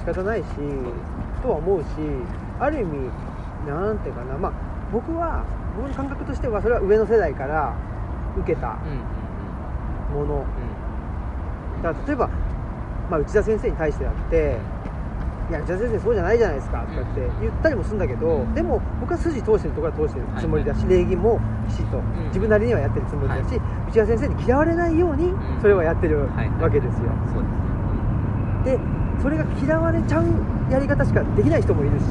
[0.00, 0.46] 仕方ないし
[1.42, 1.86] とは思うし
[2.58, 3.10] ある意味
[3.66, 4.52] なんていうかなまあ
[4.92, 5.44] 僕は
[5.76, 7.74] 僕の感覚としてはそれは上の世代から
[8.36, 10.36] 受けたうんうん
[11.76, 11.82] うん。
[11.82, 12.28] だから例えば、
[13.10, 14.58] まあ、内田先生に対してだって
[15.52, 18.54] 「いや内田先生そうじゃないじゃないですか」とかって言ったりもするんだけど、うん。
[18.54, 20.88] でも僕は筋通してるところは通してるつもりだし、はい。
[20.96, 21.38] 礼儀も
[21.68, 22.02] きちっとん。
[22.28, 25.36] 自分なりにはやってるつもりだし、内田先生に嫌われないようにん。
[25.60, 26.20] それはやってる
[26.58, 27.12] わけですよ、
[28.64, 28.78] で
[29.20, 30.24] それが嫌われちゃう
[30.70, 32.04] やり方しかできない人もいるし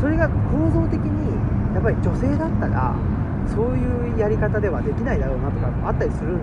[0.00, 1.34] それが構造的に
[1.74, 2.94] やっぱり女性だったら
[3.48, 6.38] そういうやり方ではできないだろうなとかもあったりするの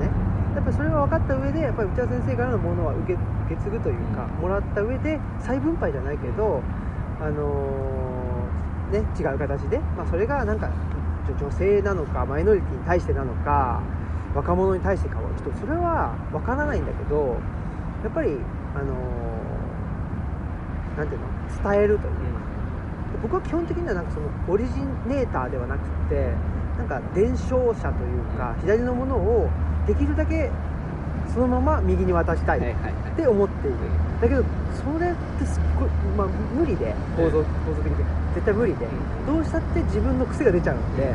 [0.00, 0.10] ね
[0.56, 3.20] やっぱりそれが分かった上でやっぱり内田先生からのものは受け受
[3.54, 6.62] け継ぐというか、もらった上で再分配じゃないけど
[7.20, 10.70] あのーね違う形で、まあ、それがなんか
[11.28, 13.82] 女女性なのかマイノリティに対してなのか
[14.34, 17.36] 若者に対してかはちょっとそれは分からないんだけど
[18.02, 18.30] やっぱり
[18.74, 22.46] あのーなんていうの伝えるというか。
[23.22, 26.32] 僕は基本的にはなんかそのオリジネーターではなくて
[26.76, 29.48] なんか伝承者というか左のものを
[29.86, 30.50] できるだけ
[31.32, 32.62] そのまま右に渡したいっ
[33.16, 33.76] て思っている。
[34.20, 36.94] だけどそれってすっごい、まあ、無理で。
[37.16, 38.04] 構造構造的に。
[38.34, 38.86] 絶対無理で。
[39.26, 41.02] どうしたって自分の癖が出ちゃうんで。
[41.04, 41.14] で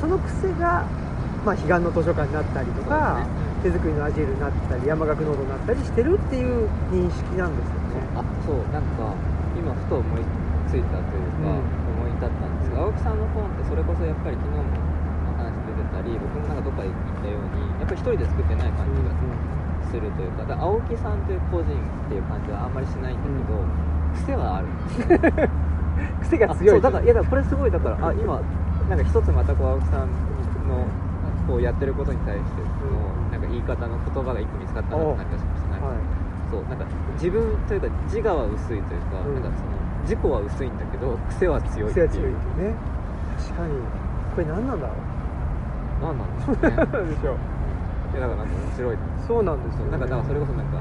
[0.00, 0.86] その癖が、
[1.44, 3.26] まあ、彼岸の図書館になったりとか、
[3.62, 8.10] 手作りのアジールになったり山岳ノードになったりしてるっていう認識なんですよね。
[8.16, 8.56] あそう。
[8.72, 9.14] なんか
[9.56, 10.22] 今ふと思い
[10.68, 11.84] ついたというか、うん。
[11.94, 14.64] 思い立ったんですが青木さんの本ってそれこそやっぱり昨日も
[16.04, 19.10] り僕もなんかどっかで言ったようにやっぱり一人で作ってない感じが
[19.88, 23.58] するというかだ青木さんという個人っていう感じはあんまりしないんだけど、
[24.14, 24.68] 癖はある。
[24.68, 25.48] んですよ
[26.20, 28.40] 癖が強いあそうだからいやだからこれすごいだからあ今
[28.88, 30.10] なんか一つまたこう青木さん
[30.66, 30.86] の
[31.46, 39.34] こうやってることに対してのなんか言い方の言葉が一個見つかったなって感じがしました、なんかはいそうなんか自分というか自我は薄いというか,、うん。
[39.34, 39.70] なんかその
[40.02, 42.06] 自己は薄いんだけど癖は強いっていう。
[42.06, 42.74] 癖が強いっていうね。
[43.38, 43.74] 確かに。
[44.34, 44.96] これ何なんだろう
[46.02, 46.70] 何なんで しょうね。
[47.10, 47.36] でしょ
[48.12, 48.96] いやだからなんか面白い。
[49.26, 50.78] そうなんですよ、ね、なんかだからそれこそなんか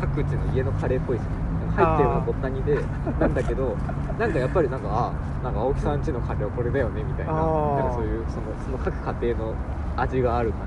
[0.00, 1.36] 各地の家のカレーっぽいですよね。
[1.76, 2.78] 入ってるのはごったにで
[3.20, 3.76] なんだけど
[4.18, 5.12] なんかやっぱりなんかあ
[5.44, 7.32] なんか青木さん家のカレーはこれだよねみたいな。
[7.32, 7.44] なん
[7.84, 9.54] かそういうそのその各家庭の
[9.96, 10.60] 味がある感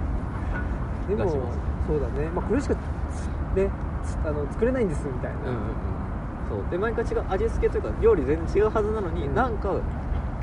[1.08, 1.60] でも出します。
[1.88, 3.70] そうだね、まあ、これしかつね
[4.04, 6.72] つあの作れないんですみたいな、じ、うんうんうん、そう。
[6.72, 9.34] で毎回違う味付けというか料理全然違うはずなのに、うん。
[9.34, 9.74] なんか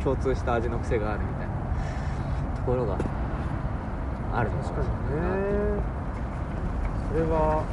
[0.03, 1.55] 共通した味の癖があるみたいな
[2.57, 2.97] ところが
[4.37, 5.83] あるの確かにもしれないなっていうね。
[7.09, 7.65] それは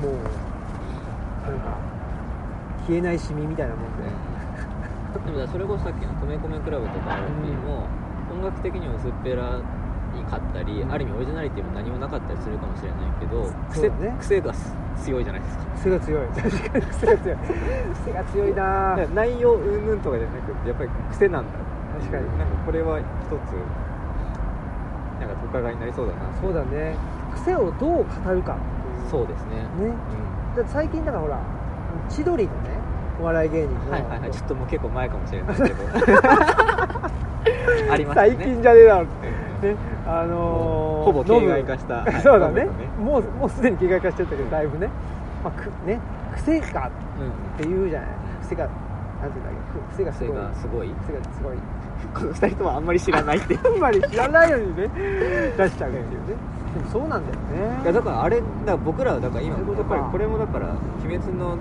[0.00, 0.12] もう
[1.50, 1.76] なんか
[2.86, 4.04] 消えないシミみたいなもんで、
[5.32, 7.86] でもそれこそさっきの「とめこめクラブ」とか RP も、
[8.32, 9.58] 音楽的には薄っぺら
[10.16, 10.92] いかったり、うん。
[10.92, 14.16] ある意味オリジナリティも何もなかったりするかもしれないけど癖,、だね。
[14.20, 15.64] 癖がす強いじゃないですか。
[15.74, 16.26] 癖が強い。
[16.28, 16.40] 確
[16.70, 17.38] かに癖が強い。
[17.94, 18.96] 癖が強いな。
[19.14, 21.50] 内容うんぬんとかじゃなくてやっぱり癖なんだ。
[21.98, 22.38] 確かに。
[22.38, 23.87] なんかこれは一つ
[25.50, 26.18] 伺いになりそうだな。
[26.40, 26.96] そうだね。
[27.34, 28.62] 癖をどう語るかって
[29.04, 29.10] いう。
[29.10, 29.56] そうですね。
[29.86, 29.92] ね。
[30.56, 31.38] だって最近だからほら
[32.08, 32.70] 千鳥のね
[33.20, 34.30] お笑い芸人の、はいはいはい。
[34.30, 35.68] ちょっともう結構前かもしれないけど。
[37.92, 38.24] ありますね。
[38.28, 39.08] 最近じゃねえだろね。
[40.06, 41.94] あのー、ほぼ形骸化した。
[41.96, 42.64] はいそうだね。
[42.64, 42.68] ね。
[43.00, 44.88] もうもうすでに形骸化しちゃったけどだいぶね,、
[45.42, 45.98] まあ、くね。
[46.36, 46.90] 癖がっ
[47.20, 47.24] う
[47.60, 48.10] んて言うじゃない。
[48.42, 48.68] 癖が
[49.20, 49.54] なんていうんだっ
[49.88, 49.94] け。
[49.94, 50.36] 癖がす癖ごい。
[50.36, 50.88] がすごい。
[50.88, 51.56] 癖がすごい
[52.14, 54.88] この二人ともあんまり知らないってあんまり知らないのにね。
[55.56, 56.36] 出しちゃうっていうね
[56.74, 57.82] でもそうなんだよね。
[57.82, 60.66] いやだからあれだ僕らはだから今やっぱりこれもだから
[61.04, 61.56] 「鬼滅の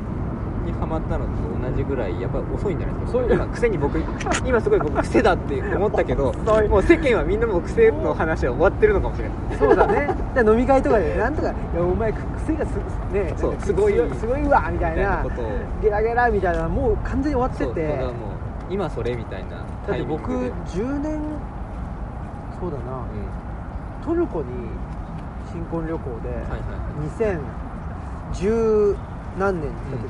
[0.66, 1.32] にハマったのと
[1.72, 3.12] 同じぐらいやっぱ遅いんじゃないですか。
[3.14, 3.98] そういう今癖に僕
[4.46, 6.34] 今すごい僕癖だって思ったけど
[6.70, 9.58] もう世間はみんなもう癖の話は終わってるのかもしれない。
[9.58, 10.10] そうだね。
[10.36, 12.76] で飲み会とかでなんとか「いやお前癖がす
[13.14, 15.46] ねそうすごいすごいわ」みたいみたいななことを。
[15.82, 18.00] ゲラゲラみたいなもう完全に終わってそうて
[18.70, 20.54] 今それみたいなだっタて僕イミングで。
[20.74, 21.20] 10年
[22.60, 23.06] そうだな、
[24.06, 24.46] トルコに
[25.52, 26.60] 新婚旅行で、うんはいはい。
[26.60, 27.38] はい
[28.34, 28.98] 2010
[29.40, 30.02] 何年に来た時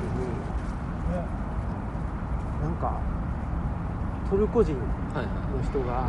[2.62, 2.98] なんか
[4.30, 4.74] トルコ人
[5.14, 5.26] はいはい。
[5.26, 6.08] の人が、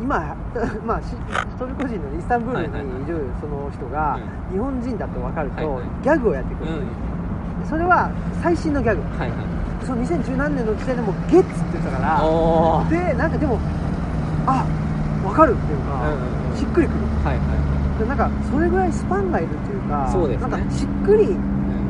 [0.00, 0.36] 今、
[0.86, 1.16] まあ、し
[1.58, 4.18] トルコ人のイスタンブールにいるその人が
[4.50, 5.84] う日本人だと分かると、はいはい。
[6.02, 7.66] ギャグをやってくる、うん。
[7.66, 8.10] それは
[8.42, 9.02] 最新のギャグ。
[9.18, 12.20] はいはいその2010何年の時点でもうゲッツって言ってたから
[12.90, 13.58] でなんかでも
[14.46, 14.64] あ
[15.22, 16.56] 分かるっていうか、うんうんうん。
[16.56, 16.98] しっくりくる。
[17.24, 17.42] はいは
[17.98, 20.48] でなんかそれぐらいスパンがいるっていうかそうですね。
[20.48, 21.36] なんかしっくり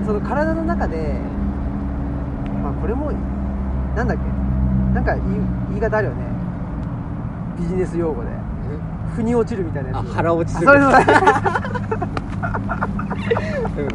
[0.05, 1.21] その体の中で
[2.63, 3.13] まあこれも
[3.95, 4.25] なんだっけ
[4.95, 5.27] なんか言い
[5.71, 6.25] 言い方あるよね。
[7.59, 8.31] ビジネス用語で。
[9.15, 10.71] 腑に落ちるみたいなやあつ腹落ちする。
[10.71, 11.01] あ
[13.67, 13.89] それ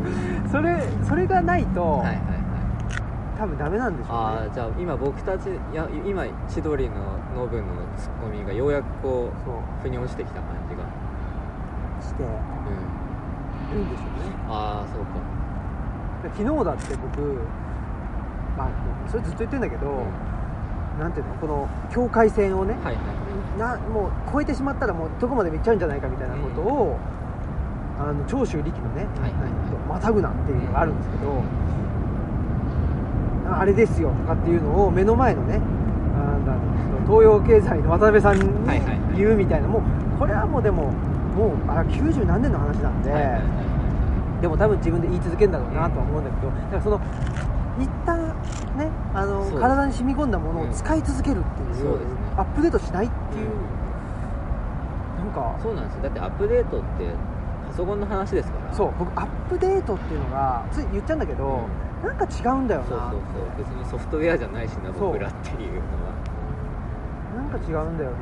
[0.52, 2.35] それそれがないと、はいはいはい
[3.38, 4.20] 多分ダメなんでしょうね。
[4.22, 6.96] ああじゃあ今僕たちいや今千鳥の
[7.36, 7.64] ノブの
[7.98, 9.56] ツッコミがようやくこそう。
[9.56, 10.84] う腑に落ちてきた感じが。
[12.02, 12.30] してうん。
[13.78, 14.36] いいんでしょうね。
[14.48, 15.20] ああそうか。
[16.24, 17.22] で昨日だって僕
[18.58, 18.70] まあ
[19.10, 20.04] それずっと言ってんだけど、
[21.00, 23.60] なんていうのこの境界線をね、はいはい。
[23.60, 26.98] なもう超えてしまったらもうどこまでも行っちゃうんじゃないかみたいなことを、
[28.00, 29.52] あの長州力のね、はいはいはい。
[29.90, 31.36] またぐなっていうのがあるんですけど、あ
[33.48, 35.62] あれですよとかっていうのを目の前のね
[37.08, 38.48] 東洋経済の渡辺さんに
[39.16, 39.82] 言うみたいな、もう
[40.18, 40.92] これはもうでも
[41.36, 43.42] もうあ90何年の話なんで、はいはいはい
[44.42, 47.00] でも多分自分で言い続けるんだろうなとは思うんだけど、だからその
[47.80, 48.28] 一旦
[48.78, 52.18] ねあの体に染み込んだものを使い続けるっていう、そうですね。
[52.36, 53.50] アップデートしないっていう、
[55.18, 56.04] なんかそうなんですよ。
[56.04, 57.16] だってアップデートって
[57.70, 58.74] パソコンの話ですから。
[58.74, 61.62] そう僕アップデートっていうのがつい言っちゃうんだけど、
[62.06, 62.88] なんか違うんだよな。
[62.88, 63.58] そうそうそう。
[63.58, 66.14] 別にソフトウェアじゃないしな僕らっていうのは。
[67.36, 68.16] なんか違うんだよね。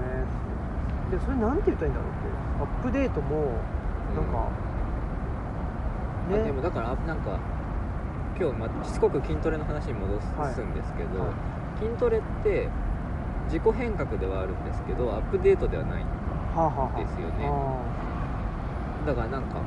[1.12, 2.34] でそれなんて言ったらいいんだろうって。
[2.64, 3.60] アップデートも
[4.16, 4.48] なんか、
[6.32, 7.40] あでもだからなんか
[8.40, 11.84] 今日、まあ、しつこく筋トレの話に戻すんですけど、はい。
[11.84, 12.70] 筋トレって
[13.48, 16.08] 自己変革ではあるんですけどアップデートではないは
[16.56, 19.08] あ、はあはあ、ですよねあ。
[19.08, 19.62] だからなんか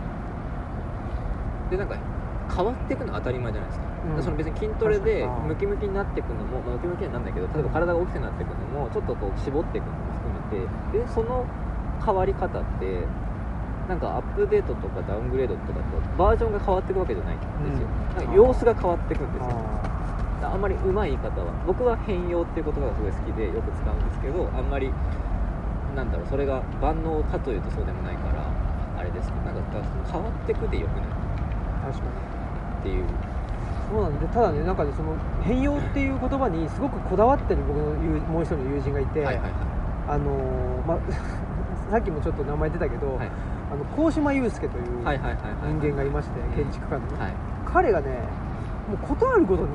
[1.70, 1.96] でなんか
[2.54, 4.22] 変わっていくのは当たり前じゃないですか,、うん。
[4.22, 9.98] その別に筋トレでムキムキになっていくのも、まあ、ムキムキにはなんだけど例えば体が大きくなっていくのもちょっとこう絞っていくのも
[10.50, 11.44] 含めてでその
[12.04, 13.06] 変わり方って
[13.88, 15.84] なんかアップデートとかダウングレードとかと
[16.18, 17.46] バージョンが変わっていくわけじゃないんで
[17.76, 18.16] すよ、うん。
[18.16, 19.50] なんか様子が変わっていくんですよ。
[20.42, 24.92] ああんまりうまい言い方は僕は変容っていう言葉がすごい好きでよく使うんですけどあんまり
[25.96, 28.46] なんだろうそれが万能かというとそうでもないから
[28.98, 29.82] あれですけどなんか
[30.12, 31.08] 変わってくでよくない？
[31.08, 32.10] ー確かに。
[32.80, 33.06] っていう
[33.90, 39.52] そうなんでただねなんかねその変容っていう言葉にすごくこだわってる僕の友もう一人の友人がいて、はいはいはい。
[40.08, 40.98] あのーまあ
[41.90, 43.30] さっきもちょっと名前出たけど、はい。
[43.70, 47.06] あの高島祐介というはいはいはいはい人間がいまして、建築家の。
[47.06, 47.32] ね、はい。
[47.64, 48.06] 彼がね
[48.88, 49.68] もうことあるごとに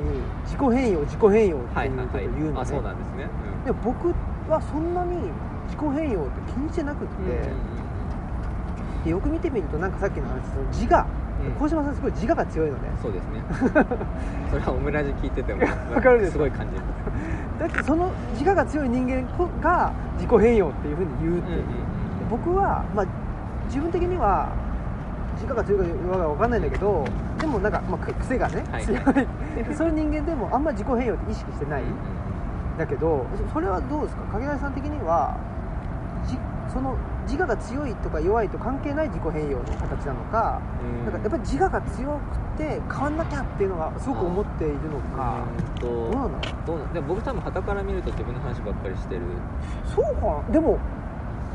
[0.43, 2.29] 自己変容自己変容っていうことをはいはいはい。
[2.35, 3.27] 言うのね、あそうなんですね。
[3.65, 4.13] で僕
[4.49, 5.31] はそんなに
[5.67, 9.03] 自己変容って気にしてなくって、うんうんうん。
[9.05, 11.05] でよく見てみるとなんかさっきの話その自我、
[11.45, 11.51] うん。
[11.59, 12.89] 高島さんすごい自我が強いのね。
[13.01, 13.41] そうですね。
[14.51, 15.61] それはオムラジ聞いてても
[15.93, 16.31] わかるでしょ。
[16.33, 16.81] すごい感じる。
[17.59, 21.63] だってその自我が強い人間こが自己変容っていうふうに言うっていう、で
[22.29, 23.05] 僕は、まあ、
[23.67, 24.49] 自分的には
[25.35, 27.05] 自我が強いか弱いか分かんないんだけど
[27.39, 28.83] でもなんか、まあ、く癖がね、はい。
[28.83, 29.01] 強い。
[29.75, 31.83] そういう人間でもあんまり自己変容って意識してない、
[32.77, 34.21] だけどそそれはどうですか？
[34.33, 35.50] 影谷さん的にはじ
[36.71, 36.95] その
[37.27, 41.11] 自我が強いとか弱いと関係ない自己変容の形なのか、うん。
[41.11, 42.19] なんかやっぱり自我が強
[42.57, 45.45] くて変わんなきゃっていうのがすごく思っているのか、
[45.81, 46.67] どうなんだろう？
[46.67, 49.21] どうなんでも僕多分傍から見ると自分の話ばっかりしてる。
[49.93, 50.53] そうかな。
[50.53, 50.79] でも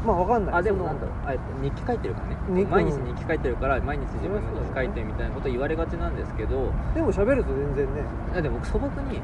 [0.05, 0.55] まあ分かんない。
[0.57, 1.15] あでもなんだろう。
[1.25, 2.65] あ日記書いてるからね。
[2.65, 6.73] 毎日日記書いてるから毎日自分の日記書いてるみたいなこと言われがちなんですけど。
[6.95, 8.43] でも喋ると全然ね。
[8.43, 9.21] でも僕素朴に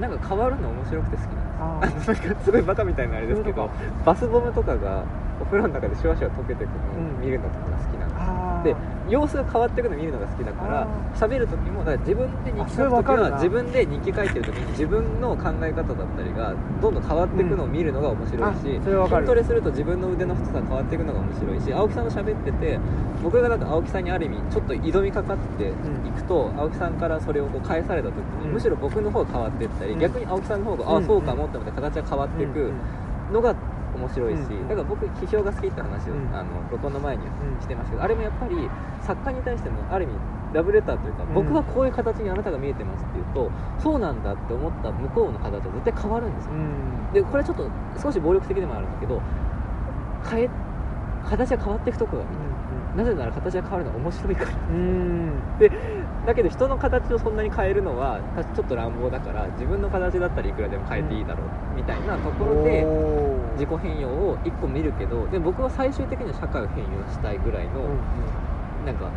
[0.00, 2.14] なんか変わるの面白くて好きなんです。
[2.44, 3.70] すごいバカみたいなあれですけど
[4.04, 5.04] バスボムとかが
[5.40, 7.20] お風呂の中でシュワシュワ溶けてくのをうん。
[7.20, 8.09] 見るのとかが好きなんで
[8.62, 8.76] で
[9.08, 22.78] 様子が変わっていくのを見るのが好きだからあ喋る時もだから自分で日記書く時は自分で日記書いてる時に自分の考え方だったりがどんどん変わっていくのを見るのが面白いし、うん筋トレすると自分の腕の太さが変わっていくのが面白いし青木さんと喋ってて
[23.22, 25.72] 僕がなんか青木さんにある意味ちょっと挑みかかってい
[26.12, 28.52] くと、青木さんからそれをこう返された時に、うん。
[28.54, 29.98] むしろ僕の方が変わっていったり、うん。
[29.98, 31.04] 逆に青木さんの方が、うん。
[31.04, 32.72] あそうかもって思って形が変わっていく
[33.32, 33.54] のが
[34.00, 36.34] 面白いし、うんだから僕批評が好きって話を、うん。
[36.34, 37.28] あの録音の前にう
[37.58, 37.90] んしてました。
[37.92, 38.56] けど、あれもやっぱり
[39.02, 40.14] 作家に対してもある意味
[40.52, 41.34] ラブレターというか、うん。
[41.34, 47.12] 僕はこういう形にあなたが見えてますっていうとそうなんだって思った向こうの形は絶対変わるんですよ、うん。
[47.12, 47.68] でこれはちょっと
[48.02, 49.20] 少し暴力的でもあるんだけど
[50.28, 50.50] 変え
[51.28, 52.28] 形が変わっていくところが
[52.96, 54.50] なぜなら形が変わるのが面白いから。
[54.50, 55.32] うん
[56.26, 62.84] だけど人の形をそんなに変えるのはたちょっと乱暴だから自分の形だったらいくらでも変えていいだろうみたいなところで
[63.54, 68.86] 自己変容を一個見るけどで僕は最終的には社会を変容したいぐらいの、うんうん。
[68.86, 69.10] なんか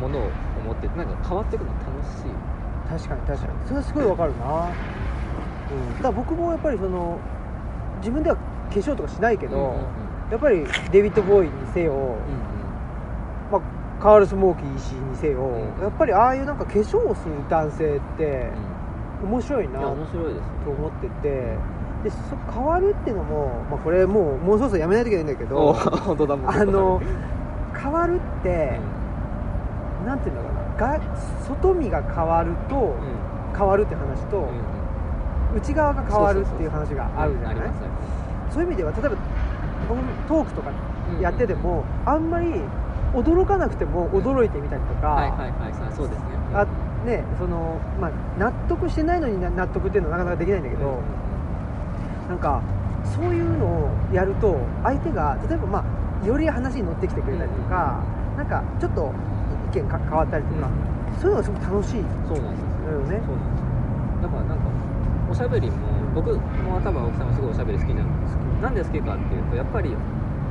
[0.00, 0.30] ものを
[0.62, 2.32] 思っててなんか変わっていくの楽しい。
[2.88, 3.52] 確かに確かに。
[3.66, 4.70] それはすごいわかるな、
[5.70, 7.18] うん、だから僕もやっぱりその
[7.98, 12.18] 自分では化粧とかしないけど、うんうんやっぱりデビッド・ボーイにせよ、うんまあ、
[14.00, 15.82] カール・スモーキー石井にせよ、うん。
[15.82, 18.50] やっぱりああいうなんか化粧をする男性って
[19.22, 20.44] 面白いなとや面白いです。
[20.66, 21.56] 思ってて
[22.04, 22.16] でそ
[22.52, 28.80] 変わるっていうのも、まあ、これもうもうそろそろやめないといけないんだけおど本当だもうあのうん変わるって、
[30.04, 31.00] なんていうんだろうなが
[31.46, 33.56] 外見が変わるとうん。
[33.56, 35.56] 変わるって話と、うんうん。
[35.56, 37.54] 内側が変わるっていう話があるじゃない？
[37.54, 39.16] うんありますありまそういう意味では例えば
[39.88, 40.70] 僕トークとか
[41.16, 42.52] すやってても、あんまり
[43.14, 46.24] 驚かなくても驚いてみたりとか、はいはいはいはいそうですね。
[46.54, 46.66] あ
[47.06, 51.02] ねそのまあ、納得してないのにな納得っていうのはなかなかできないんだけど、うんうん
[52.28, 52.62] なんか
[53.04, 55.84] そういうのをやると相手が例えば、ま
[56.22, 58.04] あ、より話に乗ってきてくれたりとか、
[58.36, 59.12] なんかちょっと
[59.72, 60.68] 意見か変わったりとか、
[61.18, 62.04] そういうのがすごく楽しい。
[62.28, 63.00] そうなんですよ。
[63.08, 63.22] ね。
[63.24, 63.68] そうなんですよ。
[64.20, 64.64] だからなんか
[65.30, 65.76] おしゃべりも
[66.14, 69.94] 僕も多分青木さんはすごいおしゃべり好きなんですけどなんで好きかっていうとやっぱり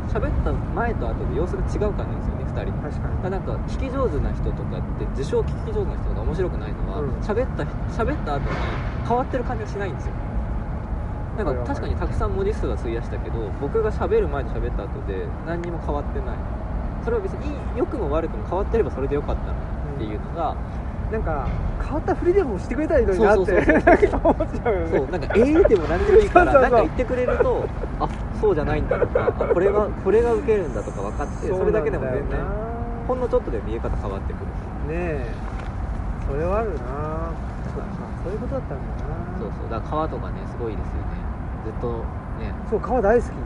[0.08, 3.32] 喋った前と後で様子が違うからなんですよね2人確かに。
[3.32, 7.10] なんか聞き上手な人とかって自称聞き上手な人が面白くないのはうん。
[7.20, 8.48] 喋、った喋った後に
[9.08, 10.14] 変わってる感じがしないんですよ。
[11.38, 16.36] なんか確かにたくさん文字数は費やしたけど僕が喋る前と喋った後で何にも変わってない。
[17.04, 19.56] それは別に良くも悪くも変わってればそれでよかったなっ
[19.98, 20.56] ていうのが、
[21.12, 21.48] なんか
[21.80, 24.90] 変わったふりでもしてくれたらいいのになって思っちゃうよね。
[24.98, 26.70] そうなんかええでも何でもいいから そうそうそう。
[26.70, 27.66] なんか言ってくれると
[28.00, 28.08] あ
[28.40, 32.40] そうじゃないんだとかあこれが これが受けるんだとか分かってそれだけでも全然
[33.08, 34.46] ほんのちょっとで見え方変わってくる
[34.88, 35.34] ねえ。
[36.28, 37.32] それはあるな。
[38.24, 39.40] そういうことだったんだな。
[39.40, 39.70] そうそう。
[39.70, 41.24] だから川とかねすごいですよね。
[41.64, 42.04] ずっと
[42.40, 42.52] ね。
[42.70, 43.26] そう川大好き。
[43.28, 43.38] そう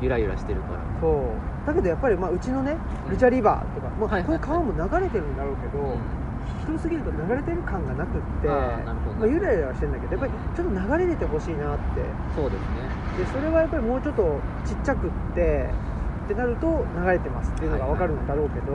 [0.00, 0.80] ゆらゆらしてるから。
[1.00, 1.66] そう。
[1.66, 2.76] だけどやっぱりまあうちのね
[3.08, 4.40] ルチャリバーとか、まあはいはいはい。
[4.40, 5.96] これ川も流れてるんだろうけど、
[6.60, 9.16] 広すぎると流れてる感がなくってあーなるほど。
[9.16, 12.04] まあ、ゆらゆらしてるんだけどやっぱりちょっと流れ出てほしいなって。
[12.34, 15.70] そうですねでそれはやっぱりもうちょっとちっちゃくって
[16.26, 18.72] ってなると流れてますっていうのが分かるんだろうけど、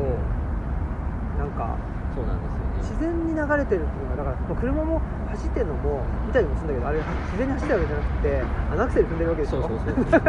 [1.37, 1.77] なんか
[2.15, 2.71] そうなんですよね。
[2.81, 9.61] 自然に流れてるっていうのがだからまあ車も走ってるのも見たりもするんだけどあれ自然に走ってるわけじゃなくてアクセル踏んでるわけでしょ？
[9.61, 9.79] そうそう
[10.09, 10.21] そう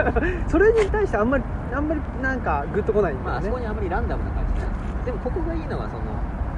[0.48, 5.04] そ れに対してあんまりあんまりなんかグッとこないんだよね、まああそこにあまりランダムな感じじゃない。
[5.06, 6.02] でもここがいいのはその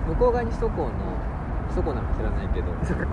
[0.08, 0.88] 向こう側に首都高の
[1.68, 2.66] 首都高なのか知らないけど。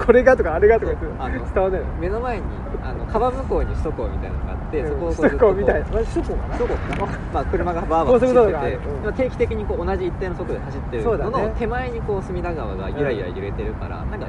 [0.05, 1.87] これがとかあれがとか言ってあの伝わんないの？
[1.99, 2.43] 目の前に
[2.83, 5.85] あの川向こうに首都高みたいなのがあって、そこを首都高みたいな。
[5.85, 9.03] 首都高かな首都高かな、まあ、車がバーバー走ってて、 うん。
[9.03, 14.27] まあ定期的にこう同じ一定の速度で走ってるのの手前にこう隅田川がゆらゆら揺れてるから、なんか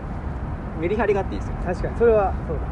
[0.80, 1.56] メリハリがあっていいですよ。
[1.64, 2.62] 確かにそれはそうだ。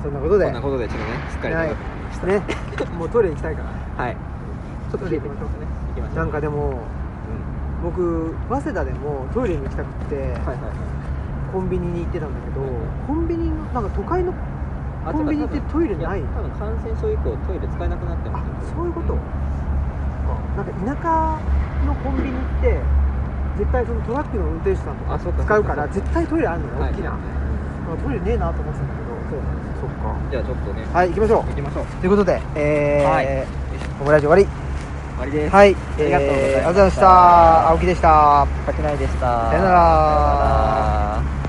[0.00, 0.02] ん。
[0.02, 0.44] そんなことで。
[0.46, 2.26] こんなことでちょっとねしっかり長くなりました。
[2.26, 2.42] ね。
[2.98, 3.68] もうトイレ行きたいから。
[4.04, 4.16] はい。
[4.90, 5.30] ちょっとましたね。
[5.88, 6.16] 行きましょう。
[6.16, 7.01] なんかでもうん
[7.82, 10.34] 僕早稲田でもトイレに行きたくて、
[11.52, 12.70] コンビニに行ってたんだけど、はい
[13.06, 14.32] コンビニのなんか都会の
[15.04, 16.20] あコンビニってトイレない？
[16.20, 19.18] や多分感染症以降トイレ使えなくなってあますよそういうこと、ん
[20.56, 21.40] なんか田舎
[21.86, 22.78] のコンビニって
[23.58, 27.20] 絶対そのトラックの運転手さんとかか使うから絶対トイレあるのよ、大きな、はい
[27.92, 29.12] トイレねえなと思ってたんだけど。
[29.28, 29.40] そう
[29.82, 30.16] そっか。
[30.30, 30.86] じゃあちょっとね。
[30.94, 31.42] はい行きましょう。
[31.42, 31.86] 行きましょう。
[31.86, 33.46] ということでえー、はい。
[34.00, 34.46] オムライス終わり
[35.12, 35.54] 終わりです。
[35.54, 37.02] はい、ありがとうございました。
[37.02, 38.46] えー青木でした。
[38.66, 39.50] 竹内でした。
[39.50, 41.41] さよなら